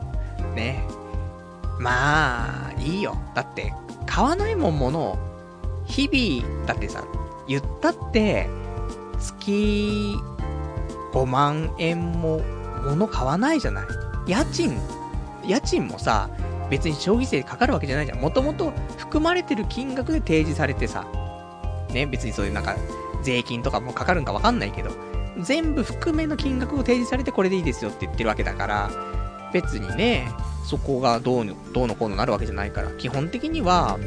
[0.56, 0.86] ね、
[1.80, 3.18] まあ、いいよ。
[3.34, 3.74] だって、
[4.06, 5.18] 買わないもんものを
[5.86, 7.04] 日々、だってさ、
[7.48, 8.48] 言ったって、
[9.20, 10.16] 月
[11.14, 12.42] 5万円も
[12.84, 13.86] 物買わないじゃない
[14.28, 14.78] 家賃、
[15.46, 16.30] 家賃もさ、
[16.70, 18.20] 別に消費税かかるわけじゃないじゃん。
[18.20, 21.06] もともと含まれてる金額で提示されてさ、
[21.92, 22.76] ね、別にそういうなんか、
[23.24, 24.92] 税金とかもかかるんかわかんないけど、
[25.40, 28.92] 全部含めの金額を提示されてこれでいいですよって言ってるわけだから、
[29.54, 30.32] 別にね、
[30.66, 34.00] そこがどうの、どうのこうのなるわけじゃないから、基本的には、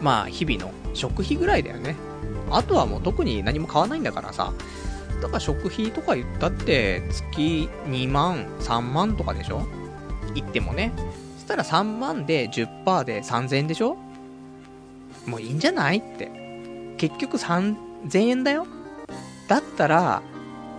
[0.00, 1.96] まあ、日々の食費ぐらいだよね。
[2.50, 4.52] あとはもう特に何も買わないんだからさ。
[5.22, 9.66] だから食費とか言ったって月2万、3万とかでしょ？
[10.34, 10.92] 言ってもね。
[11.36, 13.96] そしたら3万で10%で3000円でしょ？
[15.26, 16.96] もういいんじゃないって。
[16.98, 18.66] 結局3000円だよ
[19.48, 20.22] だったら、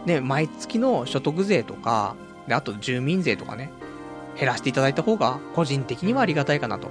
[0.06, 2.16] ね、毎月の所得税とか、
[2.48, 3.72] で、あと住民税とかね、
[4.38, 6.90] 減らしていただいた方が、個人的にはありがたいかなと、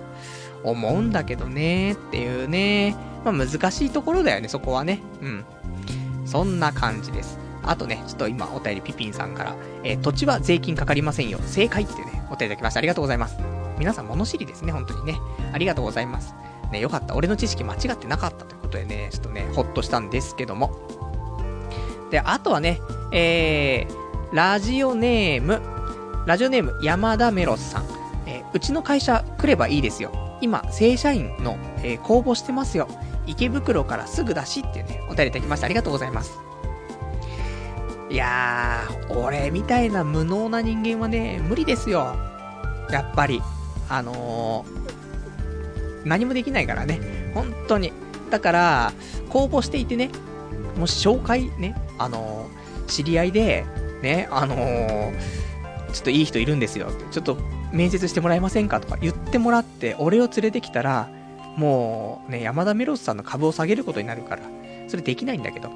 [0.63, 5.01] 思うんだけどね、っていうね、まあ難しいところだよね、そこはね。
[5.21, 5.45] うん。
[6.25, 7.39] そんな感じです。
[7.63, 11.39] あとね、ちょっと今お便りピピンさんから、えー、土地は税金かかりませんよ。
[11.47, 12.79] 正解ってね、お便りいただきました。
[12.79, 13.37] ありがとうございます。
[13.79, 15.19] 皆さん物知りですね、本当にね。
[15.53, 16.35] ありがとうございます。
[16.73, 17.15] ね、よかった。
[17.15, 21.04] 俺の知識間違ってなかったということでね、ちょっとね、ほっとしたんですけども。
[22.15, 25.61] で、あとはね、えー、ラジオネーム、
[26.27, 27.85] ラジオネーム山田メロスさん。
[28.27, 30.39] えー、うちの会社来ればいいですよ。
[30.41, 32.87] 今、正社員の、えー、公募してますよ。
[33.27, 36.39] 池袋からすぐだしってね、お便りいただきましてありがとうございます。
[38.09, 42.15] いやー、俺みたいな無能な人間はね、無理ですよ。
[42.91, 43.43] やっぱり。
[43.89, 47.33] あのー、何もできないからね。
[47.35, 47.93] 本当に。
[48.31, 48.93] だから、
[49.31, 50.11] 公募していてね、
[50.77, 53.65] もし紹介ね、あのー、知り合いで、
[54.03, 55.13] ね、あのー、
[55.93, 57.39] ちょっといい人いるんですよって、ちょっと
[57.73, 61.09] 面接してもらえませんかとか言ってもらって、俺を連れてきたら、
[61.57, 64.43] もうね、山田メロスさんの株を下げることになるから、
[64.89, 65.71] それできないんだけど。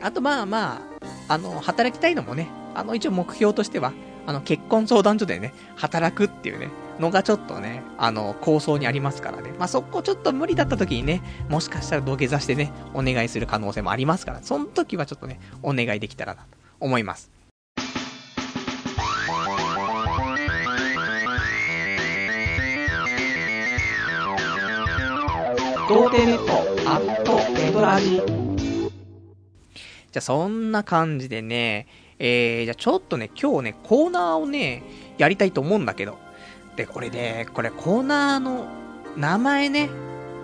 [0.00, 0.80] あとまあま
[1.28, 3.92] あ、あの、働きたいのもね、あの、一応目標としては、
[4.26, 6.68] あの、結婚相談所でね、働くっていうね、
[6.98, 9.52] のがちょっとね、あの、構想にありますからね。
[9.58, 16.48] まあ、そこちょっと無理だった時にね、もしかしたら土下座してね、お願いする可能性もありますから、その時はちょっとね、お願いできたらなと
[16.80, 17.30] 思います。
[30.10, 31.86] じゃあそんな感じでね、
[32.18, 34.82] えー、じゃあちょっとね、今日ね、コーナーをね、
[35.16, 36.27] やりたいと思うんだけど。
[36.78, 38.68] で、これで、これコーナーの
[39.16, 39.90] 名前ね、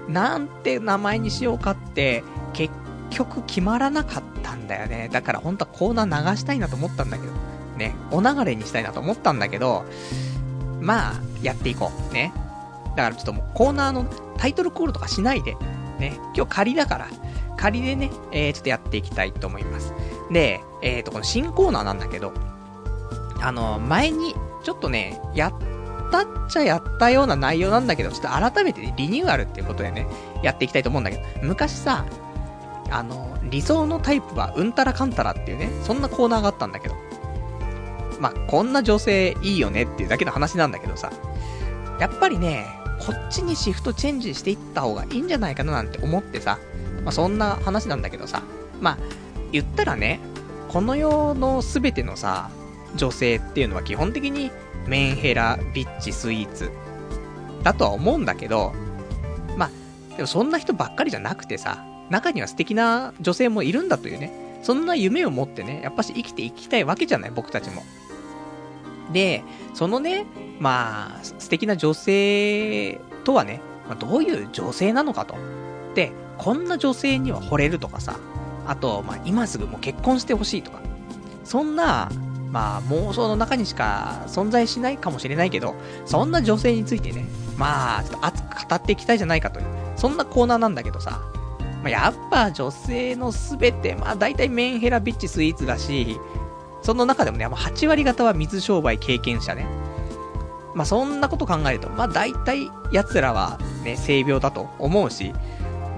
[0.08, 2.74] なんて名前にしようかって、結
[3.10, 5.08] 局決まらなかったんだよね。
[5.12, 7.32] だから本当はコーナー流したいなと思ったんだけど、
[7.78, 9.84] ね、お流れにしたいなと思ったんだけど、
[10.80, 12.12] まあ、やっていこう。
[12.12, 12.32] ね。
[12.96, 14.04] だからちょっともうコーナーの
[14.36, 15.54] タイトルコールとかしないで、
[16.00, 17.08] ね、今日仮だから、
[17.56, 19.94] 仮でね、えー、ちょっとやっていきたいと思います。
[20.32, 22.32] で、えっ、ー、と、この新コーナーなんだけど、
[23.40, 25.73] あの、前に、ちょっとね、やっ
[26.14, 30.06] たっちゃやったような内容なんだけど、ちょっと改めて、リニューアルっていうことでね、
[30.44, 32.06] やっていきたいと思うんだけど、昔さ、
[32.88, 36.94] あの、理想のタイプはうんたらかんたらっていうね、そんなコーナーがあったんだけど、
[38.20, 41.10] まあ、こんな女性いいよねっていうだけの話なんだけどさ、
[41.98, 42.64] やっぱりね、
[43.00, 46.60] こっちにシフトチェンジしていった方がいいんじゃないかななんて思ってさ、
[47.02, 48.44] まあ、そんな話なんだけどさ、
[48.80, 48.98] まあ、
[49.50, 50.20] 言ったらね、
[50.68, 52.50] この世の全てのさ、
[52.94, 54.52] 女性っていうのは基本的に
[54.86, 56.70] メンヘラ、ビッチ、スイーツ
[57.62, 58.72] だとは思うんだけど、
[59.56, 59.70] まあ、
[60.16, 67.82] でもそんな人ばっかりじゃなくてさ、中には素敵な女性もいるんだというね、そんな夢を持ってね、やっぱし生きていきたいわけじゃない、僕たちも。
[69.12, 69.42] で、
[69.74, 70.26] そのね、
[70.58, 75.36] まあ、素敵な女性とはね、まあ、どういう女性なのかと。
[75.94, 78.18] で、こんな女性には惚れるとかさ、
[78.66, 80.80] あと、まあ、今すぐもう結婚してほしいとか、
[81.44, 82.10] そんな、
[82.54, 85.74] まあ、妄想の中にしか存在しないかもしれないけど、
[86.06, 87.26] そんな女性についてね、
[87.56, 91.20] まあ、ちょっと熱く語っていきたいじゃないかという、そんなコーナーなんだけどさ、
[91.82, 96.20] まあ、やっぱ女性のすべて、まあ大体メンヘラビッチスイーツだし、
[96.82, 99.66] その中でもね、もう8割方は水商売経験者ね。
[100.74, 105.32] まあ、そんなこと考えると、まあ、大体、奴らはね、性病だと思うし、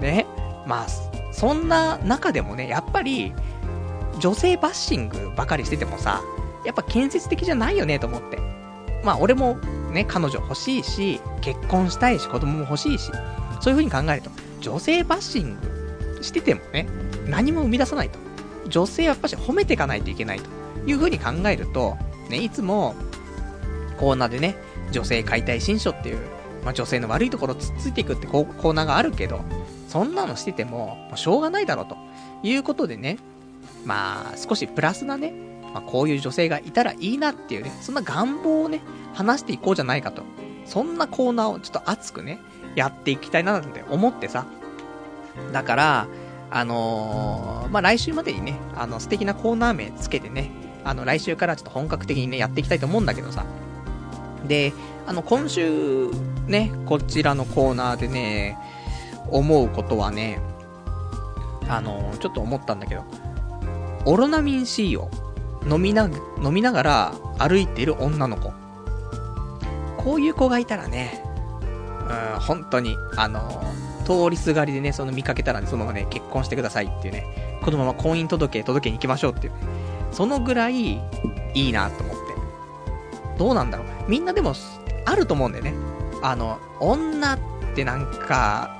[0.01, 0.25] ね、
[0.65, 0.87] まあ、
[1.31, 3.33] そんな中でもね、やっぱり、
[4.19, 6.23] 女性バッシングばかりしててもさ、
[6.65, 8.39] やっぱ建設的じゃないよねと思って。
[9.03, 9.55] まあ、俺も
[9.91, 13.11] ね、彼女欲しいし、結婚したいし、子供も欲しいし、
[13.61, 14.29] そういう風に考えると、
[14.61, 15.57] 女性バッシン
[16.15, 16.87] グしててもね、
[17.25, 18.19] 何も生み出さないと。
[18.67, 20.49] 女性はやっぱし褒めていかないといけないと。
[20.85, 21.97] いう風に考えると、
[22.29, 22.95] ね、いつも、
[23.97, 24.55] コーナーでね、
[24.91, 26.19] 女性解体新書っていう、
[26.63, 29.41] まあ、女性の悪いところをつっついていくってコーナーがあるけど、
[29.87, 31.97] そんなのしてても、しょうがないだろうと
[32.43, 33.17] いうことでね、
[33.85, 35.33] まあ、少しプラスなね、
[35.77, 38.81] まあ、こういう女性がいたらいいなっていうね、そんな願望をね、
[39.13, 40.23] 話していこうじゃないかと。
[40.65, 42.39] そんなコーナーをちょっと熱くね、
[42.75, 44.47] やっていきたいななんて思ってさ。
[45.53, 46.07] だから、
[46.49, 50.49] あのー、まあ、来週までにね、あの、素敵なコーナー名つけてね、
[50.83, 53.45] あの、来週からちょっと本格的にね、やっていきたいと思うんだけどさ。
[54.47, 54.73] で、
[55.05, 56.09] あの、今週、
[56.47, 58.57] ね、こちらのコーナーでね、
[59.29, 60.39] 思うことはね、
[61.69, 63.03] あのー、ちょっと思ったんだけど、
[64.05, 65.11] オロナミン C を
[65.69, 66.09] 飲みな、
[66.43, 68.53] 飲みながら歩いている女の子。
[69.97, 71.21] こういう子がいたらね、
[72.33, 73.63] うん、本当に、あの、
[74.05, 79.59] 通りすがりでね、その見かけたらね、そのままね、結婚してくださいっていうね、このまま婚姻届届けに行きましょうっていうね、
[80.11, 80.99] そのぐらいい
[81.53, 82.17] いなと思って。
[83.37, 83.87] どうなんだろう。
[84.09, 84.53] みんなでも、
[85.05, 85.73] あると思うんだよね。
[86.21, 87.39] あの、女っ
[87.75, 88.73] てなんか、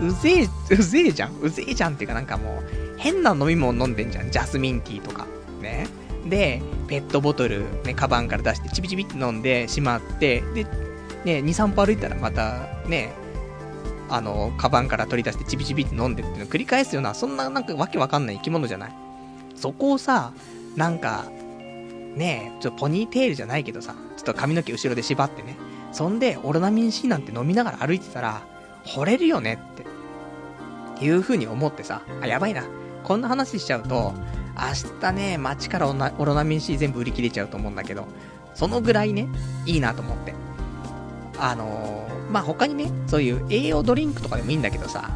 [0.00, 1.38] うぜえ、うぜえじゃん。
[1.40, 4.30] うぜえじゃんっていうかなんかもう、変な飲み物飲んでんじゃん。
[4.30, 5.26] ジャスミンティーとか。
[5.60, 5.86] ね。
[6.30, 10.70] で、ペットボトル、ね、カバンから出して、チビチビって飲んでしまって、で、ね、
[11.24, 13.12] 2、3歩歩いたらまた、ね、
[14.08, 18.92] あの、カバンから取り出してチビチビって飲んでっていうのを繰り返すような、そんななんかわけわかんない生き物じゃない？
[19.54, 20.32] そこをさ、
[20.76, 21.24] なんか、
[22.16, 25.56] ね、ちょっとポニーテールじゃないけどさ、ちょっと髪の毛後ろで縛ってね、
[25.92, 28.42] そんで、オロナミン C なんて飲みながら歩いてたら、
[28.84, 29.74] 惚れるよねっ
[31.00, 32.64] て、いう風に思ってさ、あ、やばいな。
[33.04, 34.12] こんな話しちゃうと、
[34.60, 38.06] 明日ね、街からオロナミン C 全部売り切れちゃうと思うんだけど、
[38.54, 39.26] そのぐらいね、
[39.64, 40.34] いいなと思って。
[41.38, 45.10] あのー、まあ、他にね、そういう栄養ドリンクとかでもいいんだけどさ、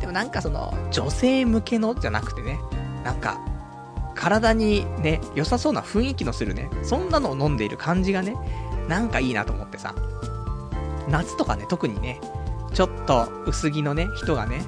[0.00, 2.58] でもなんかその、女性向けのじゃなくてね、
[3.04, 3.40] なんか、
[4.16, 8.34] 体にね、良さそうな雰囲気のするね、そんなのを飲んでいる感じがね、
[8.88, 9.94] なんかいいなと思ってさ、
[11.08, 12.20] 夏とかね、特にね、
[12.74, 14.62] ちょっと薄着のね、人がね、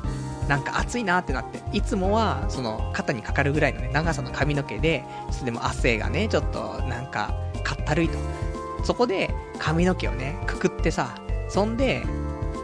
[0.51, 7.33] なんか暑いなってなって、いつもは、その、肩にかかるぐらいのね、長さの髪の毛で、ちょっとでも汗がね、ちょっと、なんか、
[7.63, 8.19] かったるいと。
[8.83, 9.31] そこで、
[9.61, 11.15] 髪の毛をね、くくってさ、
[11.49, 12.03] そんで、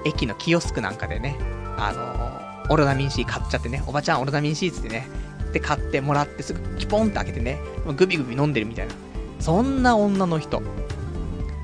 [0.05, 1.37] 駅のキヨスクなんかでね、
[1.77, 5.07] あのー、オロナミン C 買っちゃってね、おばちゃんオロナミン C つってね、
[5.53, 7.61] で買ってもらってすぐキポンって開けてね、
[7.97, 8.95] グビグビ飲んでるみたいな。
[9.39, 10.61] そんな女の人、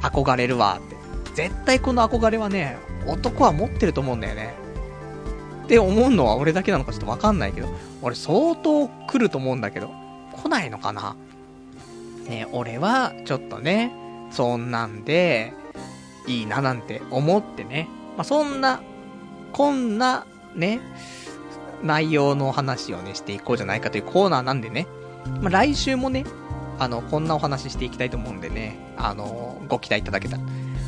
[0.00, 0.96] 憧れるわって。
[1.34, 4.61] 絶対この憧れはね、男は持ってると思うんだよね。
[5.64, 7.68] って思うのは俺だけなのかちょっとわかんないけど、
[8.02, 9.90] 俺相当来ると思うんだけど、
[10.32, 11.16] 来ないのかな？
[12.28, 13.92] ね俺はちょっとね、
[14.30, 15.52] そんなんで、
[16.26, 17.88] いいななんて思ってね。
[18.16, 18.80] まあ、そんな、
[19.52, 20.80] こんな、ね、
[21.82, 24.86] 内容の話をね、していこうじゃないかというコーナーなんでね。
[25.40, 26.24] まあ、来週もね、
[26.78, 30.38] あの、こんなお話ししていきたいと思うんでね、あの、ご期待いただけた。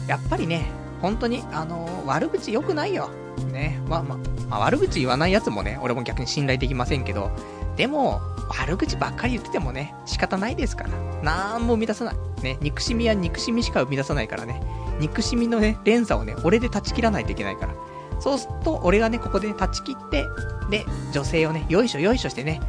[0.07, 0.71] やっぱりね、
[1.03, 3.11] 本当に、あの、悪口良くないよ。
[3.43, 3.81] ね。
[3.89, 4.19] まあまあ、
[4.49, 7.31] まあ、悪口言わないやつもね、俺も逆に信頼できませんけど、
[7.77, 10.91] でも、悪口ばっかり言っててもね、仕方ないですから。
[11.23, 12.17] なんも生み出さない。
[12.43, 14.61] ね、憎しみは憎しみしか生み出さないからね。
[15.01, 17.75] 憎しみのね、連鎖をね、俺で断ち切らないといけないから。
[18.21, 20.25] そうすると、俺がね、ここで断ち切って、
[20.71, 22.61] で、女性をね、よいしょよいしょしてね、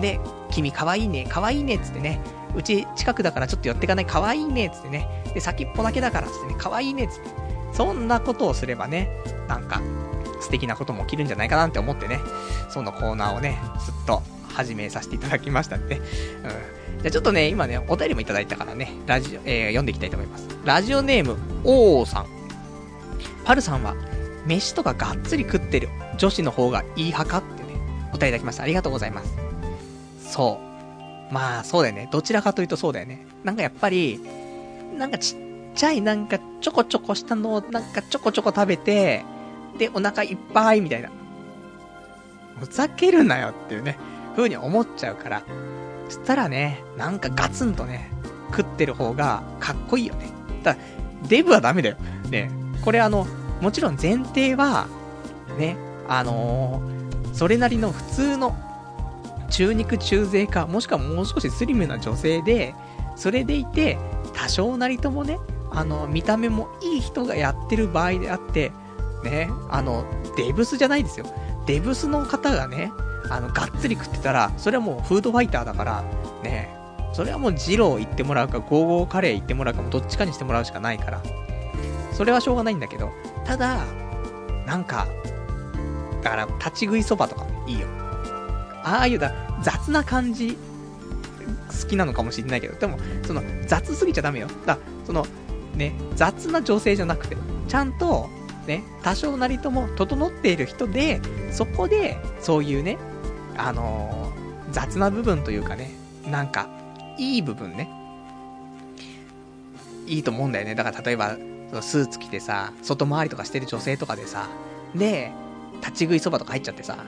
[0.00, 0.20] で、
[0.50, 2.20] 君かわいいね、かわいいね、つってね、
[2.54, 7.30] うち近くだからちょっと寄ってかない、かわいいね、つってね、で、先っぽだけだから、つってね、かわいいね、つって。
[7.72, 9.08] そんなことをすればね、
[9.48, 9.80] なんか、
[10.42, 12.20] 素敵なことも起きるんじゃないかなって思ってね、
[12.68, 16.02] そのコーナーをね、ずっと始めさせていただきましたんで、うん。
[16.02, 20.48] じゃあちょっとね、今ね、お便りもいただいたからね、ラジオ、えー、読んでいきたいと思います。
[20.64, 22.26] ラジオネーム、おーさん。
[23.44, 23.94] パルさんは、
[24.46, 25.88] 飯とかがっつり食ってる
[26.18, 27.80] 女子の方がいい派かってね、
[28.12, 28.64] お便りいただきました。
[28.64, 29.36] ありがとうございます。
[30.32, 30.60] そ
[31.30, 31.34] う。
[31.34, 32.08] まあ、そうだよね。
[32.12, 33.26] どちらかというとそうだよね。
[33.44, 34.20] なんかやっぱり、
[34.96, 35.38] なんかちっ
[35.74, 39.24] ちゃいなんかちょこちょこしたのをなんかちょこちょこ食べて、
[39.78, 41.10] で、お腹いっぱいみたいな。
[42.60, 43.98] ふざけるなよっていうね、
[44.36, 45.42] 風に思っちゃうから。
[46.08, 48.10] そしたらね、なんかガツンとね、
[48.50, 50.30] 食ってる方がかっこいいよね。
[50.62, 50.78] ただ、
[51.28, 51.96] デブはダメだよ。
[52.30, 52.50] ね、
[52.84, 53.26] これあの、
[53.60, 54.86] もちろん前提は、
[55.58, 55.76] ね、
[56.08, 58.56] あのー、それなりの普通の
[59.50, 62.74] 中肉中背か、もしくはもう少しスリムな女性で、
[63.16, 63.98] それでいて、
[64.32, 65.38] 多少なりともね、
[65.70, 68.72] あの、見た目もいい人がやってる場合であって、
[69.22, 70.04] ね、あの、
[70.36, 71.26] デブスじゃないですよ。
[71.66, 72.92] デブスの方がね、
[73.30, 76.04] あの、がっつり食ってたら、それはもうフードファイターだから、
[76.42, 76.74] ね、
[77.12, 81.22] それはもう二郎行ってもらうか、ゴーゴーカレー行ってもらうかもどっちかにしてもらうしかないから、
[82.12, 83.10] それはしょうがないんだけど、
[83.44, 83.84] ただ、
[84.66, 85.06] なんか、
[86.22, 87.86] だから、立ち食いそばとかいいよ。
[88.84, 90.56] ああいうだ、雑な感じ、
[91.82, 94.48] 好きなのかもしれないけど、でも、その、雑すぎちゃダメよ。
[94.66, 95.26] だその、
[95.74, 97.36] ね、雑な女性じゃなくて、
[97.68, 98.28] ちゃんと、
[98.66, 102.98] ね、多少なりとも整っている人で、そこで、そういうね、
[103.56, 105.90] あのー、雑な部分というかね、
[106.30, 106.68] なんか、
[107.18, 107.88] いい部分ね、
[110.06, 110.74] いいと思うんだよね。
[110.74, 111.36] だから例えば、
[111.80, 114.48] スーツ着てさ、外回りとかしてる女性とかでさ、
[114.94, 115.32] で、
[115.80, 116.98] 立ち食いそばとか入っちゃってさ、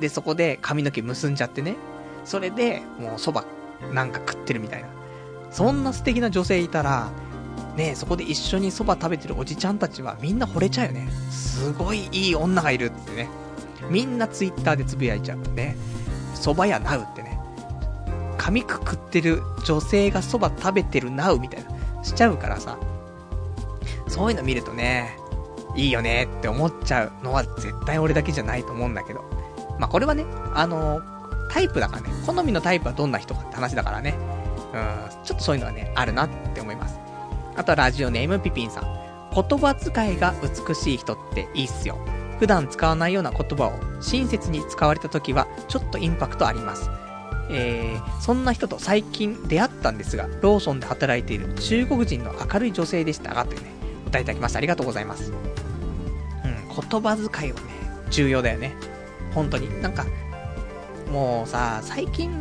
[0.00, 1.76] で、そこで髪の毛結んじゃってね、
[2.24, 3.44] それで、もうそば
[3.92, 4.88] なんか食ってるみたいな。
[5.50, 7.10] そんな素敵な女性いたら、
[7.76, 11.08] ねそこで一緒にそば食べてるおじちゃんたちはみんな惚れちゃうよね。
[11.30, 13.28] すごいいい女がいるってね。
[13.90, 15.38] みんなツイッターでつぶやいちゃう。
[15.54, 15.76] ね。
[16.34, 17.38] 蕎麦屋なうってね。
[18.38, 22.78] 髪くくってる女性が蕎麦食べてるなうみたいな、しちゃうからさ。
[24.08, 25.16] そういうの見るとね、
[25.74, 29.24] いいよねって思っちゃうのは絶対俺だけじゃないと思うんだけど。
[29.78, 30.24] まあ、これはね、
[30.54, 34.14] あのー、タイプだからね、好みのタイプはどんな人かって話だからね。
[34.72, 36.98] うん、ちょっとそういうのはね、あるなって思います。
[37.56, 39.06] あとラジオネームピピンさん。
[39.34, 41.98] 言葉遣いが美しい人っていいっすよ。
[42.38, 46.90] 普段使わないような言葉を親切に使われた時はちょっとインパクトあります。
[47.48, 53.70] えー、そんな人と最近出会ったんですが、ローソンで働いている中国人の明るい女性でしたが、というね、
[54.06, 54.58] お答えいただきました。
[54.58, 55.32] ありがとうございます。
[55.32, 55.38] うん、
[56.68, 57.66] 言葉遣いはね、
[58.10, 58.74] 重要だよね。
[59.32, 59.80] 本当に。
[59.80, 60.06] なんか、
[61.12, 62.32] もうさ、最近、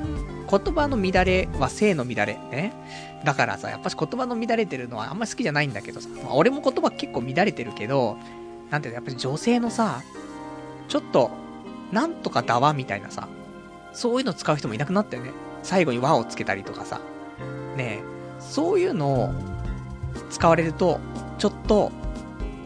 [0.49, 2.35] 言葉の乱れは性の乱れ。
[2.51, 2.73] ね。
[3.23, 8.17] だからさ、やっぱし言葉の乱れてるのはあんまり好きじゃないんだけどさ、まあ、俺も言葉結構乱れてるけど、
[8.69, 10.01] なんていうの、やっぱり女性のさ、
[10.87, 11.31] ちょっと、
[11.91, 13.27] なんとかだわみたいなさ、
[13.93, 15.31] そういうの使う人もいなくなったよね。
[15.63, 16.99] 最後に和をつけたりとかさ。
[17.75, 18.01] ね、
[18.39, 19.33] そういうのを
[20.29, 20.99] 使われると、
[21.37, 21.91] ちょっと、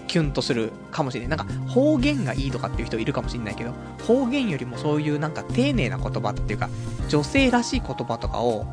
[0.10, 1.38] キュンとするかもしれない。
[1.38, 3.74] なんか、方言がいいとかっていう人いるかもしれないけど、
[4.06, 6.68] 方言よりもそういうなんか丁寧な言葉っていうか、
[7.08, 8.66] 女性らしい言葉とかを、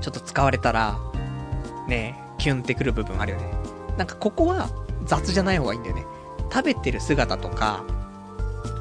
[0.00, 0.98] ちょっと使われたら、
[1.88, 3.52] ねえ、キュンってくる部分あるよね。
[3.98, 4.70] なんかここは
[5.04, 6.04] 雑じゃない方がいいんだよね。
[6.50, 7.84] 食べてる姿とか、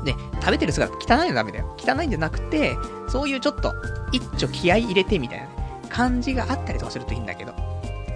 [0.06, 1.76] ね、食べてる姿汚いのダメだよ。
[1.78, 2.78] 汚いんじゃなくて、
[3.10, 3.74] そういうちょっと、
[4.14, 5.52] 一丁気合い入れてみたいなね、
[5.90, 7.73] 感じがあったりとかするといいんだけど。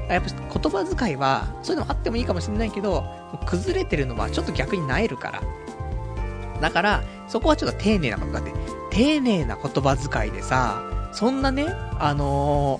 [0.09, 3.05] やっぱ言葉遣いは、そういうのもあってもいいかもしれないけど、
[3.45, 5.41] 崩れてるのはちょっと逆になえるから。
[6.61, 8.53] だから、そこはちょっと丁寧なことだって、
[8.89, 10.81] 丁寧な言葉遣いでさ、
[11.11, 11.67] そんなね、
[11.99, 12.79] あの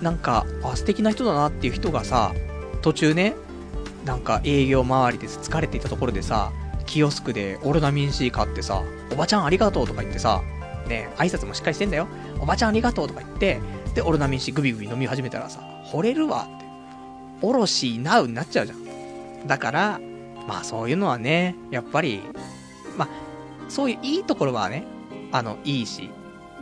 [0.00, 2.32] ー、なんか、あ、素敵な人だなっていう人がさ、
[2.82, 3.34] 途中ね、
[4.04, 6.52] なんか営業周りで疲れていたところでさ、
[6.86, 10.42] キヨスクでオロナミン C 買ってさ、おばちゃんありがとうとか言ってさ、
[10.88, 12.06] ね、挨拶もしっかりしてんだよ。
[12.40, 13.60] おばちゃんありがとうとか言って、
[13.96, 16.66] で、オロナミン C グビグビ飲み始めたらさ、惚れるわって。
[17.40, 19.46] おろしなうになっちゃうじゃん。
[19.46, 20.00] だから、
[20.46, 22.20] まあそういうのはね、やっぱり、
[22.98, 23.08] まあ、
[23.70, 24.84] そういういいところはね、
[25.32, 26.10] あの、いいし、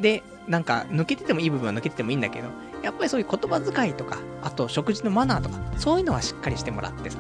[0.01, 2.49] で、なんか、抜けててもいい部分は抜けててもいいんだけど、
[2.85, 7.19] やっぱりそういう言葉遣いとか、あと食事のマナーとか、そういうのはしっかりしてもらってさ。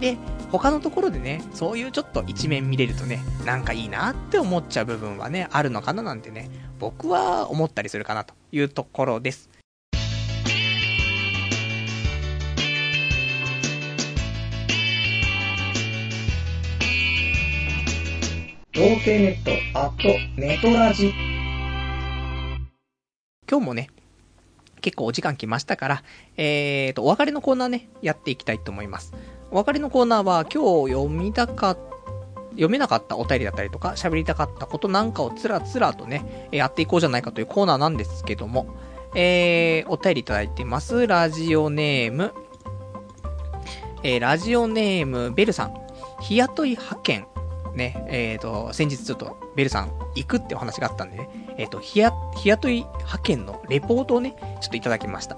[0.00, 0.16] で、
[0.50, 9.50] 他のところでね、そういうちょっと一面見れるとね、なんかいいなって思っちゃう部分はね、あるのかななんてね、僕は思ったりするかなというところです。
[18.72, 21.12] 童貞ネット、アット、ネトラジ。
[23.50, 23.90] 今日もね、
[24.80, 26.02] 結構お時間来ましたから、
[26.36, 29.12] えーと、お別れのコーナーね、やっていきたいと思います。
[29.52, 31.90] お別れのコーナーは、今日読みたかった、
[32.50, 38.76] 読めなかったお便りだったりとか、喋りたかったことなんかをつらつらとね、やっていこうじゃないかというコーナーなんですけども、
[39.14, 41.06] えー、お便りいただいてます。
[41.06, 42.32] ラジオネーム、
[44.02, 45.74] えー、ラジオネーム、ベルさん、
[46.20, 47.26] 日雇い派遣、
[47.74, 55.36] ね、えっ、ー、と、先日ちょっと、ベルさん、行くってお話があったんでね、えっ、ー、と、日雇い派遣のレポートをね、ちょっといただきました。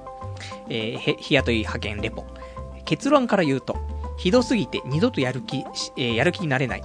[0.68, 2.24] えー、日雇い派遣レポ。
[2.84, 3.76] 結論から言うと、
[4.16, 5.58] ひどすぎて二度とやる気、
[5.96, 6.82] えー、やる気になれない。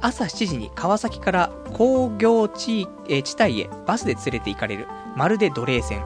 [0.00, 4.86] 朝7時に川崎から工業地,、えー、地帯へバスで連れて行かれる。
[5.16, 6.02] まるで奴隷戦。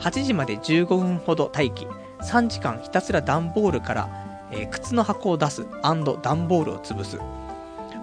[0.00, 1.86] 8時まで15分ほど待機。
[2.22, 6.02] 3時間ひたすら段ボールから、えー、靴の箱を出す段
[6.48, 7.18] ボールを潰す。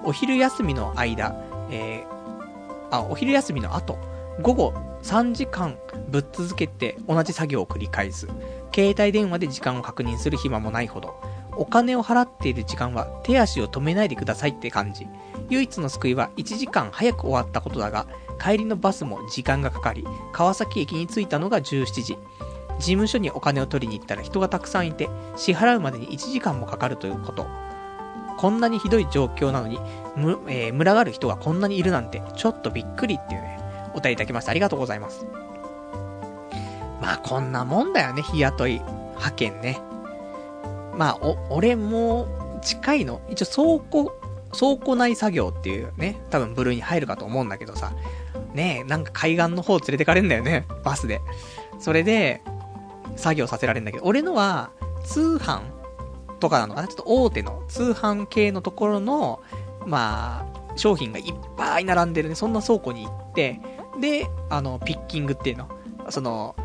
[0.03, 1.35] お昼休みの間、
[1.71, 3.97] えー、あ、お昼休みの後、
[4.41, 5.77] 午後3時間
[6.09, 8.27] ぶっ続けて同じ作業を繰り返す。
[8.73, 11.15] 携帯電話で時間を確認する暇もないほど。
[11.59, 15.07] お金を払っている時間は手足を止めないでくださいって感じ。
[15.49, 18.07] 唯一の救いは1時間早く終わったことだが、
[18.41, 22.17] 帰りのバスも時間がかかり、川崎駅に着いたのが17時。
[22.79, 27.45] 事務所にお金を取りに行ったら人がたくさんいて、支払うまでに1時間もかかるということ。
[28.37, 29.81] こんなにひどい状況なのに、
[30.15, 33.59] む、えー、群がる人がこんなにいるなんて、ちょっとびっくりっていうね、
[33.95, 34.51] お便りいただきました。
[34.51, 35.27] ありがとうございます。
[37.01, 39.88] まあ、こんなもんだよね、日雇い派遣ね。
[40.99, 43.21] まあ、お、俺も近いの？
[43.29, 44.11] 一応倉庫、
[44.51, 47.93] 倉庫内作業っていうね、多分部類に入るかと思うんだけどさ。
[48.53, 51.21] ねえ、なんか海岸の方連れてかれんだよね、バスで。
[51.79, 52.41] それで、
[53.15, 54.71] 作業させられるんだけど、俺のは、
[55.05, 55.61] 通販
[56.41, 56.89] とかなのかな？
[56.89, 59.39] ちょっと大手の通販系のところの、
[59.85, 63.61] まあ、商品がいっぱい並んでるね、そんな倉庫に行って、
[64.01, 65.69] で、あの、ピッキングっていうの。
[66.09, 66.57] その、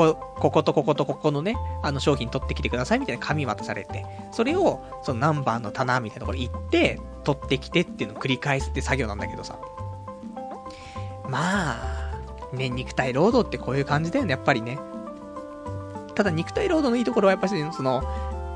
[0.00, 9.58] こ、こことこことここのね、あの商品取ってきてくださいみたいな紙渡されて、それを、その何番の棚みたいなところ行って、取ってきてっていうのを繰り返すって作業なんだけどさ。
[11.28, 12.10] まあ、
[12.52, 14.78] ね、肉体労働ってこういう感じだよね、やっぱりね。
[16.14, 18.02] ただ肉体労働のいいところはやっぱり、その、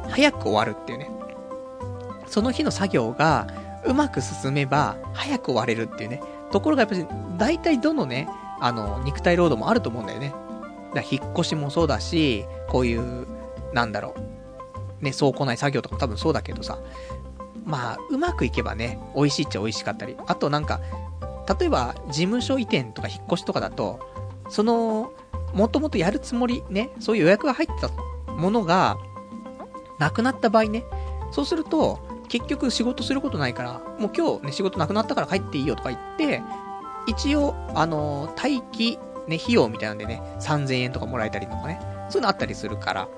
[0.09, 1.11] 早く終わるっていうね。
[2.27, 3.47] その日の作業が
[3.85, 6.21] うまく進めば早く終われるっていうね。
[6.51, 8.29] ところがやっぱり、大体どのね、
[8.61, 10.33] あの、肉体労働もあると思うんだよね。
[10.95, 13.27] だ引っ越しもそうだし、こういう、
[13.73, 14.15] なんだろ
[15.01, 15.05] う。
[15.05, 16.79] ね、倉庫内作業とか多分そうだけどさ。
[17.65, 20.17] まあ、うまくいけばね、美味しいっちゃ美味しかったり。
[20.27, 20.81] あとなんか、
[21.59, 24.01] 例えば、事務所移転とか引っ越しとかだと、
[24.49, 25.13] その、
[25.55, 28.99] もともとやるつもり、ね、そういう予約が入ってたものが、
[29.99, 30.85] なくなった場合ね、
[31.31, 36.43] そうすると、結局仕事することないから、もう今日ね、仕事なくなったから帰っていいよとか言って、
[37.07, 43.09] 一応、あの待機、ね、費用みたいなんでね、3000円とかもらえたりとかね、そういうのあったりするから、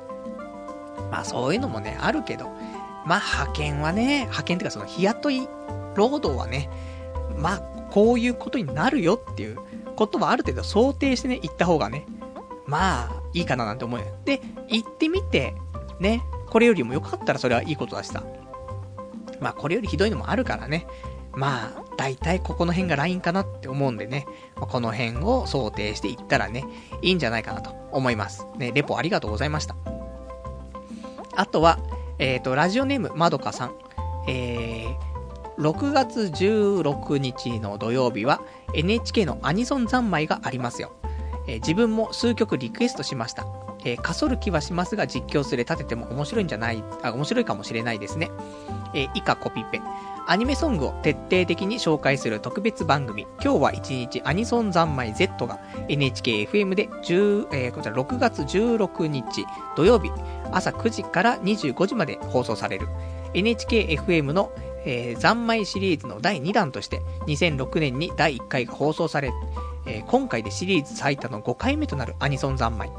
[1.11, 2.47] まあそういうのもね、あるけど、
[3.07, 5.49] まあ派遣はね、派遣ってかその日雇い
[5.95, 6.71] 労働はね、
[7.37, 7.59] まあ
[7.91, 9.59] こういうことになるよっていう
[9.97, 12.07] ことはある程度想定してね、行った方がね、
[12.67, 14.07] まあいいかななんて思うよ。
[14.25, 15.55] で、行ってみて、
[16.01, 18.23] ね、これよりも良かったらそれはいいことだしさ。
[19.41, 20.87] まあこれよりひどいのもあるからね。
[21.37, 26.65] まあ、大体ここの辺がラインかなって思うんでね、この辺を想定していったらね、
[27.03, 28.47] いいんじゃないかなと思います。
[28.57, 29.77] ね、レポありがとうございました。
[31.35, 31.79] あとは、
[32.19, 33.75] えっ、ー、と、ラジオネームまどかさん。
[34.29, 38.43] えー、6月16日の土曜日は
[38.75, 40.93] NHK のアニソン三昧がありますよ。
[41.47, 43.47] えー、自分も数曲リクエストしました。
[43.87, 48.31] えー、かそる気はしますが実況すれ立てても面白いんじゃない、あ、面白いかもしれないですね。
[48.95, 49.81] えー、以下コピペ。
[50.29, 60.11] アニメソングを徹底的に紹介する特別番組、今日は一日アニソン三昧 Z が NHKFM で10、えー、こちら6月16日土曜日
[60.51, 62.89] 朝9時から25時まで放送される
[63.35, 64.51] NHKFM の、
[64.85, 69.33] えー、三昧シリーズの第2弾として2006年に第1回が放送され、
[69.87, 72.91] えー、今回でシリーズ最多の5回目となるアニソン三昧。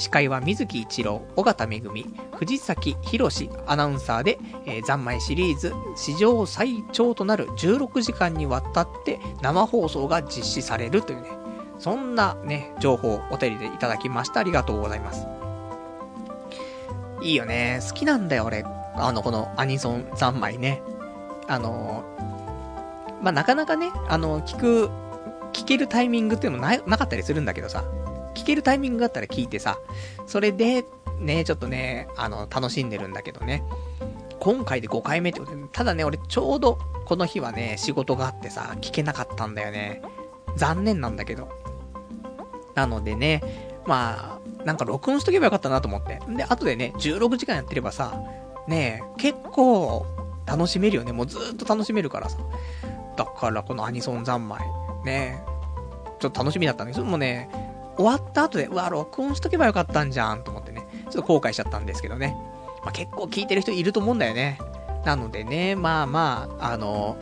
[0.00, 3.30] 司会は水木一郎、尾形めぐみ、藤崎博
[3.66, 11.28] アナウンサーで、えー、三昧シリーズ史上最長となる16時間にわたって生放送が実施されるというね、
[11.78, 14.40] そんなね、情報をお手入れいただきました。
[14.40, 15.26] ありがとうございます。
[17.22, 17.80] いいよね。
[17.86, 18.64] 好きなんだよ、俺。
[18.94, 20.82] あの、このアニソン三昧ね。
[21.46, 22.04] あの
[23.22, 24.90] まあ、なかなかね、あの、聞く、
[25.52, 27.84] 聞けるタイミングっていうのもななかったりするんだけどさ、
[28.34, 29.78] 聞けるタイミングがあったら聞いてさ、
[30.26, 30.84] それで、
[31.18, 33.62] ね、ちょっとね、あの、楽しんでるんだけどね。
[34.38, 40.02] 今回で5回目ってことで、ただね、俺ちょうどこの日はね、仕事があってさ、聞けなかったんだよね。
[40.56, 41.48] 残念なんだけど。
[42.74, 43.42] なのでね、
[43.86, 46.20] まあ、なんか録音しとけばよかったなと思って。
[46.28, 48.22] で、後でね、16時間やってればさ、
[48.68, 50.06] ね結構
[50.46, 51.12] 楽しめるよね。
[51.12, 52.38] もうずっと楽しめるからさ。
[53.16, 54.60] だからこのアニソン三昧、
[55.04, 55.42] ね
[56.20, 57.48] ちょっと楽しみだったんだけど、もね、
[58.00, 62.34] 終わった後で、うわ、録音しとけばよかったんじゃんと思ってね、ちょっと後悔しちゃったんですけどね。
[62.82, 64.58] まあ、結構聞いてる人いると思うんだよね。
[65.04, 67.18] なのでね、まあまあ、あの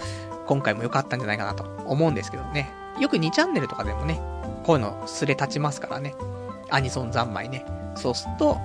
[0.46, 2.70] 今回も良かったんじゃないかなと思うんですけどね。
[3.00, 4.20] よく2チャンネルとかでもね、
[4.64, 6.14] こういうのすれ立ちますからね。
[6.70, 7.64] アニソン三昧ね。
[7.96, 8.58] そうすると、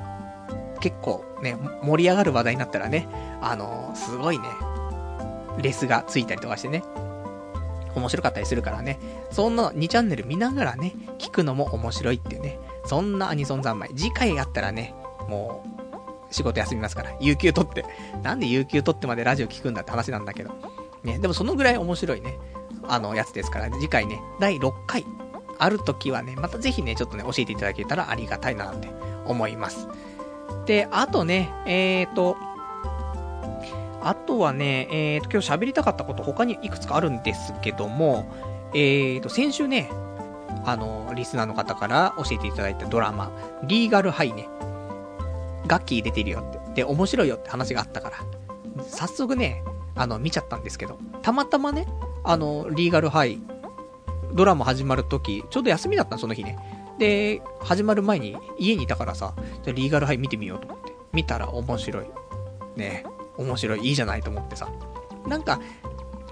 [0.82, 3.08] 結構ね、盛り上がる話題になったらね、
[3.42, 4.50] あのすごいね、
[5.58, 6.84] レスがついたりとかしてね、
[7.96, 9.00] 面白かったりするからね。
[9.32, 12.60] そんな2チャンネル見ながらね、聞くのも面白いっていうね。
[12.86, 13.90] そんなアニソン三昧。
[13.96, 14.94] 次回あったらね、
[15.28, 15.64] も
[16.30, 17.86] う、仕事休みますから、有給取って。
[18.24, 20.52] なんで有給取ってまでラジオ聞くんだって話なんだけど。
[21.04, 22.40] ね、でもそのぐらい面白いね、
[22.88, 25.06] あの、やつですから、次回ね、第6回、
[25.60, 28.90] ある時はね、またぜひね、ちょっとね、教えていただけたらありがたいななんて
[29.26, 29.88] 思います。
[30.66, 32.38] で、あとね、えーと、
[34.04, 38.26] あとはね、えーと、今日喋りたかったこと他にいくつかあるんですけども、
[38.74, 39.90] えーと、先週ね、
[40.66, 43.32] あの、リスナーの方から教えていただいたドラマ、
[43.64, 44.48] リーガルハイね、
[45.68, 49.64] ガッキー出てるよって、で、面白いよって話があったから、早速ね、
[49.96, 51.88] あの、見ちゃったんですけど、たまたまね、
[52.24, 53.40] あの、リーガルハイ、
[54.34, 56.58] ドラマ始まるとき、ちょうど休みだった、その日ね。
[56.98, 59.34] で、始まる前に家にいたからさ、
[59.64, 60.94] じゃリーガルハイ見てみようと思って。
[61.14, 62.06] 見たら面白い。
[62.76, 63.06] ね
[63.38, 64.70] 面白い、いいじゃないと思ってさ。
[65.28, 65.60] なんか、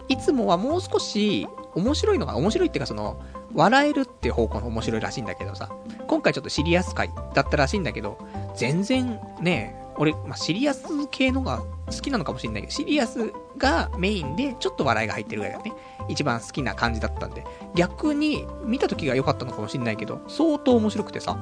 [0.07, 3.21] いつもはもう少し面白いのが、面白いっていうかその、
[3.53, 5.69] 笑えるっていう方向の面白いらしいんだけどさ、
[6.07, 8.17] 今回ちょっとシリアス回だったらしいんだけど、
[8.55, 15.73] 全然ね、俺、まあ、シリアス系のが好きなのかもしれないけど、シリアスがメインでちょっと笑いが入ってるぐらいだね。
[16.07, 17.45] 一番好きな感じだったんで、
[17.75, 21.37] 逆に見た時が良かったのかもしれないけど、相当面白くてさ。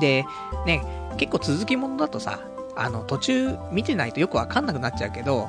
[0.00, 0.24] で、
[0.66, 0.82] ね、
[1.16, 2.40] 結構続きものだとさ、
[2.78, 5.48] あの、途中見てないとよくわかんなくなっちゃうけど、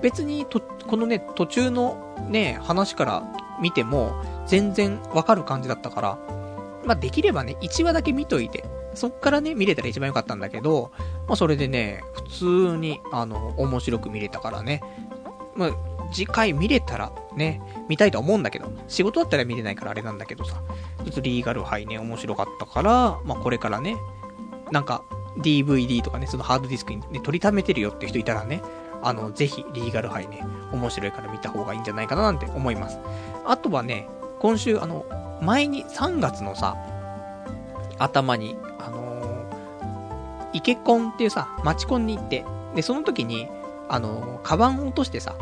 [0.00, 3.22] 別にと、このね、途中のね、話から
[3.60, 6.18] 見ても、全然わかる感じだったから、
[6.84, 8.64] まあ、できればね、1話だけ見といて、
[8.94, 10.92] そっからね、見れたら一番良かったんだけど、
[11.26, 12.22] まあ、それでね、普
[12.70, 14.80] 通に、あの、面白く見れたからね、
[15.56, 15.70] まあ、
[16.12, 20.62] 次回見れたらね、見たいと思うんだけど、仕事だったら見れないからあれなんだけどさ、
[21.04, 23.96] ちょっとリーガルハイね、面白かったから、まあ、これからね、
[24.70, 25.02] なんか、
[25.36, 28.62] DVD とかね、そのハードディスクに、ね、取りためてるよって人いたらね、
[29.02, 32.98] あの、ぜひ、リーガルハイね、面白いから見た方がいいんじゃないかななんて思います。
[33.44, 34.08] あとはね、
[34.40, 35.04] 今週、あの、
[35.42, 36.76] 前に3月のさ、
[37.98, 43.48] 頭に、あのー、イケコンっていうさ、マチコンに行って、で、その時に、
[43.88, 45.36] あのー、カバンを落としてさ、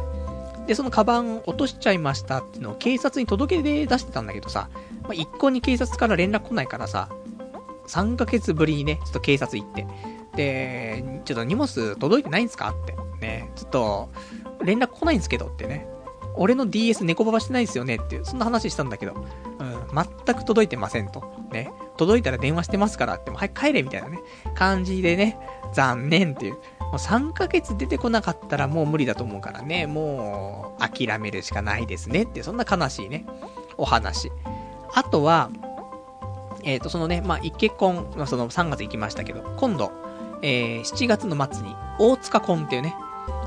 [0.66, 4.68] で、そのカバンを落としちゃいましたっていうのを警察に届け出出してたんだけどさ、
[5.02, 7.08] まあ、一向に警察から連絡来ないからさ、
[7.86, 9.86] 3ヶ月ぶりにね、ちょっと警察行って、
[10.36, 12.94] で、ちょっと荷物届いてないんですかって。
[13.20, 14.08] ね、ちょっと、
[14.62, 15.86] 連絡来ないんですけどってね。
[16.34, 21.24] 俺の DS 猫ばばしてないですよねっていう、そんな話したんだけど、うん、全く届いてませんと。
[21.50, 21.72] ね。
[21.96, 24.18] 届いたら電話してますからって、もう早く帰れみたいなね、
[24.54, 25.38] 感じでね、
[25.72, 26.54] 残念っていう。
[26.80, 33.24] もう3ヶ月出てこなかったらもう無理だと思うからね、もう諦めるしかないですねって、そんな悲しいね、
[33.76, 34.30] お話。
[34.94, 35.50] あとは、
[36.66, 39.92] えっ、ー、と、そのね、まあ、一結婚、まあ、その3月行きましたけど、今度、
[40.42, 42.94] えー、7月の末に、大塚婚っていうね、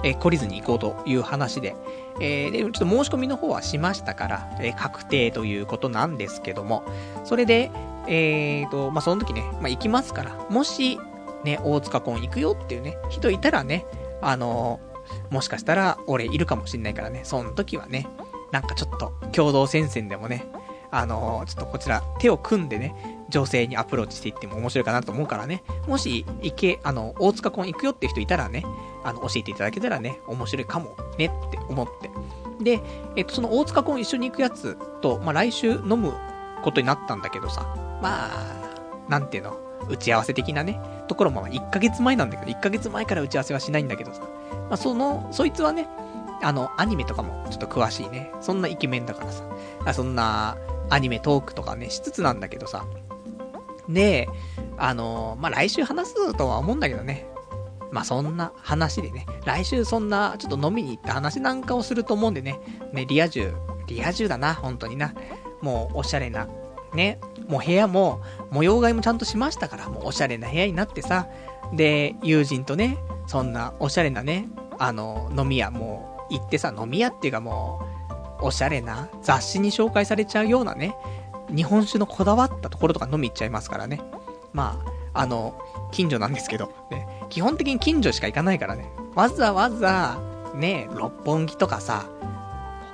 [0.04, 1.76] えー、懲りずに行こうという話で、
[2.22, 6.84] えー、で、ちょっと申し込みの方はしましたから、えー、確定ということなんですけども、
[7.26, 7.72] それで、
[8.08, 10.98] えーと、まあ、その時ね、まあ、行きますから、もし、
[11.44, 13.86] ね、大塚婚行くよっていうね、人いたらね、
[14.22, 18.08] あのー、もしかしたら俺いるかもしんないからね、その時はね、
[18.52, 20.46] なんかちょっと共同戦線でもね、
[20.92, 22.96] あのー、ちょっとこちら手を組んでね、
[23.30, 28.64] 女性にアプローチしていっても面白いかなと思うからね、もし、行け、あの、大塚婚行くよって人いたらね、
[29.04, 32.10] あの、教えていただけたらね、面白いかもねって思って。
[32.64, 32.82] で、
[33.16, 36.14] えっと、その大塚婚一緒に行くやつと、まあ、来週飲む
[36.64, 37.62] ことになったんだけどさ、
[38.02, 38.70] まあ、
[39.08, 45.88] なんていうの、打ち合わせ的なね、ところも1ヶ月前なんだけど、1ヶ月前から打ち合わせはしないんだけどさ、まあ、その、そいつはね、
[46.42, 48.32] あの、アニメとかもちょっと詳しいね。
[48.42, 49.44] そんなイケメンだからさ。
[49.86, 50.58] あそんな、
[50.90, 52.86] アニメトークとかね、しつつなんだけどさ。
[53.88, 54.30] で、
[54.78, 57.28] あのまあ、来週話すとは思うんだけどね。
[57.92, 62.60] まあ、そんな話でね、来週そんな、ちょっと飲みに行った話なんかをすると思うんでね、
[62.94, 63.54] ね、リア充、
[63.88, 65.14] リア充だな、本当にな。
[65.62, 66.48] もう、おしゃれな、
[66.94, 68.22] ね、もう部屋も、
[68.52, 71.28] 模様替えもちゃんとしましたから、もうおしゃれな部屋になってさ、
[71.74, 77.82] で、友人とね、そんなおしゃれなね、あの、飲み屋も行ってさ、飲み屋っていうかも
[78.42, 80.96] う、おしゃれな雑誌に紹介されちゃうようなね、
[81.54, 84.02] 日本酒のこだわったところとか飲み行っちゃいますからね。
[84.54, 84.82] ま
[85.14, 85.60] あ、あの、
[85.92, 90.20] 近所なんですけど、ね、基本的に近所しか行かないからね、わざわざ、
[90.56, 92.06] ね、六本木とかさ、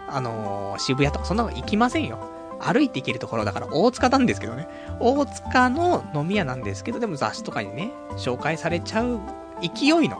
[0.07, 2.19] あのー、渋谷とかそんなの行きませんよ。
[2.59, 4.67] 歩いて行けるところだから大塚なんですけどね。
[4.99, 9.19] 大塚の飲み屋なんですけど、でも雑誌とかにね、紹介されちゃう
[9.61, 10.17] 勢いの、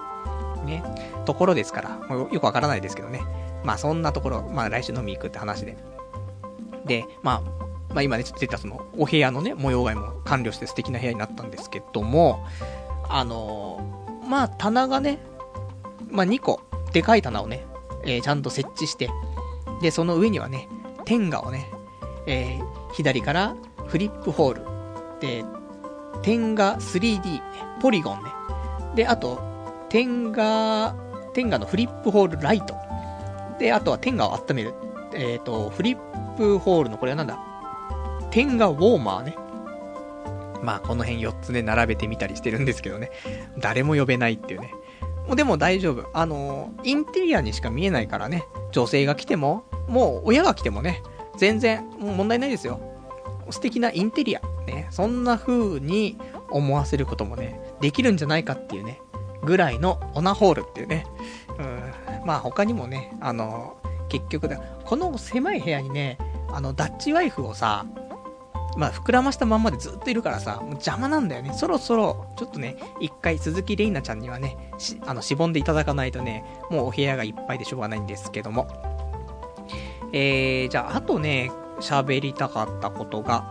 [0.65, 0.83] ね、
[1.25, 3.21] ところですから、もうよくわからないですけどね。
[3.63, 5.77] まあそんなところ、まあ来週飲み行くって話で。
[6.85, 12.45] で、まあ、まあ今ね、ちょっと出たその、お部屋のね、模様替えも完了して素敵な部屋になったんですけども、
[13.09, 15.19] あのー、まあ棚がね、
[16.09, 16.61] まあ2個、
[16.93, 17.65] でかい棚をね、
[18.03, 19.09] えー、ちゃんと設置して、
[19.81, 20.69] で、その上にはね、
[21.05, 21.69] 天下をね、
[22.27, 23.55] えー、左から
[23.87, 24.75] フリップホール、
[25.19, 25.43] で、
[26.21, 27.41] 天下 3D、
[27.81, 28.29] ポリゴンね。
[28.95, 29.39] で、あと、
[29.95, 30.93] 天下、
[31.33, 32.75] 天下のフリップホールライト。
[33.59, 34.73] で、あとは天下を温める。
[35.13, 37.39] えっ、ー、と、フリップホールのこれはなんだ？
[38.29, 39.37] 天下ウォーマーね。
[40.61, 43.09] まあ、この辺4つね、並べてみたりしてるんですけどね。
[43.57, 44.73] 誰も呼べないっていうね。
[45.27, 46.09] もうでも大丈夫。
[46.11, 48.43] あの、インテリアにしか見えないからね。
[48.73, 51.03] 女性が来ても、もう親が来てもね、
[51.37, 52.81] 全然問題ないですよ。
[53.49, 54.41] 素敵なインテリア。
[54.67, 54.87] ね。
[54.89, 56.17] そんな風に
[56.49, 58.99] 思わせることもね、できるんじゃないかっていうね、
[59.45, 61.05] ぐらいのオナホールっていうね。
[61.57, 62.25] うん。
[62.25, 63.77] まあ他にもね、あの、
[64.09, 66.17] 結局だ、この狭い部屋にね、
[66.51, 67.85] あの、ダッチワイフをさ、
[68.77, 71.53] まあ、膨らましたまんまでずっといるからさ、もう邪魔なんだよね。
[71.53, 78.67] そろそろ、ちょっとね、一回鈴木玲奈ちゃんにはね、し、あの、しぼんでいただかないとね、もうお部屋がいっぱいでしょうがないんですけども。
[80.11, 83.41] えー、じゃあ、あとね、喋りたかったことが、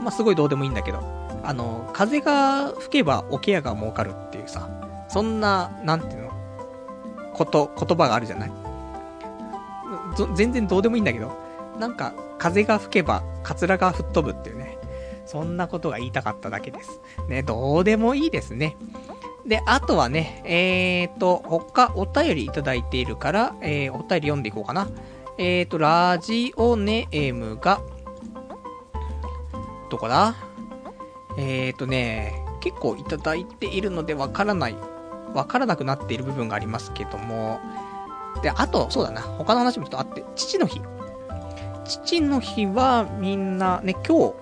[0.00, 1.02] まあ、すごいどうでもいいんだけど、
[1.42, 4.68] あの、風が吹けばおケアが儲かるっていうさ、
[5.08, 6.30] そんな、なんていうの、
[7.34, 8.52] こと、言葉があるじゃない？
[10.34, 11.32] 全然どうでもいいんだけど、
[11.78, 14.78] なんか、風が吹けば、カツラが吹っ飛ぶっていうね。
[15.26, 17.00] そんなことが言いたかっただけです。
[17.28, 18.76] ね、どうでもいいですね。
[19.46, 24.88] で、あとはね、えーと、他お便りいただいているから、えー、お便り読んでいこうかな。
[25.38, 27.80] えっ、ー、と、ラジオネームが、
[29.90, 30.34] どこだ？
[31.36, 34.76] えっ、ー、とね、結構いただいているのでわからない、
[35.34, 37.60] わからなくなっている部分がありますけども、
[38.42, 40.80] で、あと、そうだな、他の話もちょっとあって、父の日。
[41.84, 44.34] 父の日はみんなね、今日、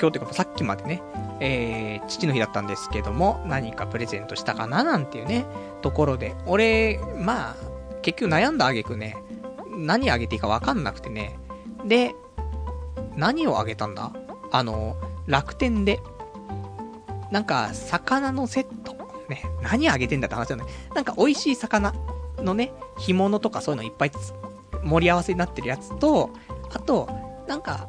[0.00, 1.02] 今日というかさっきまでね、
[1.40, 5.46] えー、父の日だったんですけども、何かプレゼントしたかななんていうね、
[5.82, 7.56] ところで、俺、まあ、
[8.02, 9.16] 結局悩んだあげくね、
[9.76, 11.38] 何あげていいかわかんなくてね、
[11.84, 12.14] で、
[13.16, 14.12] 何をあげたんだ？
[14.50, 14.96] あの、
[15.26, 16.00] 楽天で、
[17.30, 18.96] なんか、魚のセット。
[19.28, 20.66] ね、何あげてんだって話じゃない。
[20.94, 21.92] なんか美味しい魚
[22.38, 24.12] のね、干物とかそういうのいっぱい
[24.84, 26.30] 盛り合わせになってるやつと、
[26.72, 27.08] あと、
[27.46, 27.88] なんか、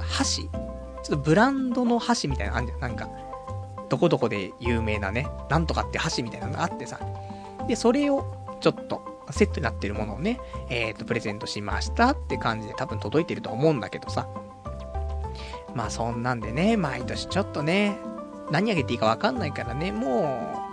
[0.00, 2.78] 箸ちょっとブランドの箸みたいなのあるんだよ。
[2.80, 3.08] なんか、
[3.88, 7.00] どこどこで有名なね、なんとかって箸みたいなのがあってさ。
[7.66, 14.28] で、それをちょっとセットになってるものをね、えっ、ー、と、プレゼントしましたって感じで多分届いてると思うんだけどさ。
[15.74, 17.98] まあそんなんでね、毎年ちょっとね、
[18.50, 20.64] 何あげていいかわかんないからね、も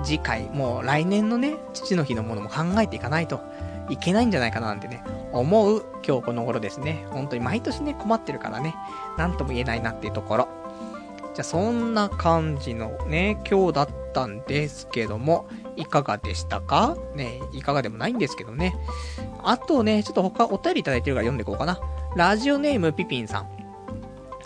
[0.00, 3.40] う、次回、もう来年のね、父の日のものも考えていかないと
[3.88, 7.06] いけないんじゃないかななんてね、思う今日この頃ですね。
[7.10, 8.74] 本当に毎年ね、困ってるからね、
[9.16, 10.48] なんとも言えないなっていうところ。
[11.34, 15.46] じゃあそんな感じのね、今日だったんですけども、
[15.76, 16.96] いかがでしたか？
[17.14, 18.76] ね、いかがでもないんですけどね。
[19.42, 21.80] あとね、ちょっと他お便りいただいてるから読んでいこうかな。
[22.16, 23.61] ラジオネームピピンさん。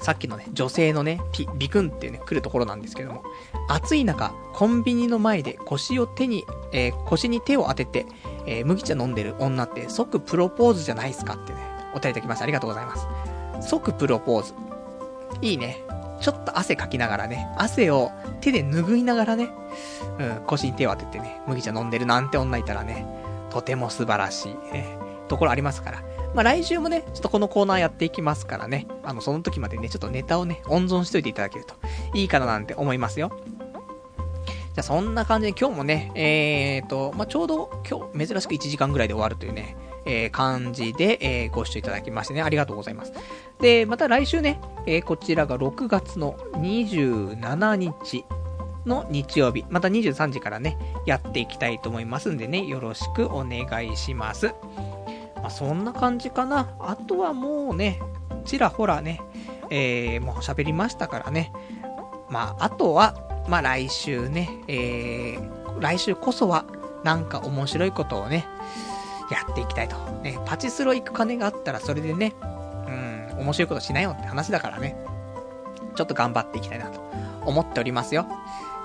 [0.01, 3.23] さっきのね、女性のね、ピ、ビクンってね、来るところなんですけども、
[3.69, 8.07] 暑い中、コンビニの前で腰を手に、えー、腰に手を当てて、
[8.47, 11.59] えー、麦茶飲んでる女って即プロポーズじゃないですかってね、
[11.95, 12.45] お便りいただきました。
[12.45, 13.69] ありがとうございます。
[13.69, 14.55] 即プロポーズ。
[15.43, 15.83] いいね。
[16.21, 19.51] ちょっと汗かきながらね、汗を手で拭いながらね、
[20.19, 23.07] うん、腰に手を当ててね、麦茶飲んでるなんて女いたらね、
[23.51, 26.03] とても素晴らしい、ね、ところありますから。
[26.35, 31.75] まあ、来週もね、ちょっとこのコーナーやっていきますからね、あの、その時までね、ちょっとネタをね、温存しといていただけると
[32.15, 33.31] いいかななんて思いますよ。
[34.77, 39.75] じゃあそんな感じで今日もね、えーと、まあ、ちょうど今日珍しく1時間ぐらいで終わるというね、
[40.05, 43.13] えー、感じで、えー、ご視聴いただきましてね、ありがとうございます。
[43.59, 48.25] で、また来週ね、えー、こちらが6月の27日
[48.85, 54.55] の日曜日、また23時からね、やっていきたいと思いますんでね、よろしくお願いします。
[55.47, 56.75] まあ、そんな感じかな。
[56.81, 58.01] あとはもうね、
[58.45, 59.21] ちらほらね、
[59.71, 61.53] えー、もう喋りましたからね。
[62.29, 63.15] まあ、あとは、
[63.47, 66.65] まあ来週ね、えー、来週こそは、
[67.05, 68.45] なんか面白いことをね、
[69.31, 69.95] やっていきたいと。
[70.25, 72.35] ね、パチスロ行く金があったらそれでね、
[72.89, 74.97] うん、面白いことしないよって話だからね、
[75.95, 77.01] ちょっと頑張っていきたいなと
[77.45, 78.27] 思っておりますよ。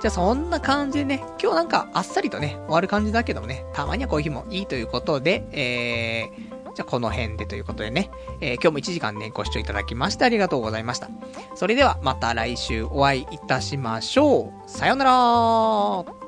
[0.01, 11.09] じゃあそんな感じでね、今日なんかあっさりとね、終わる感じだけどもね、たまにはこういう日もいいということで、えー、じゃあこの辺でということでね、えー、今日も1時間ね、ご視聴いただきましてありがとうございました。
[11.53, 14.69] それではまた来週お会いいたしましょう。
[14.69, 16.20] さようなら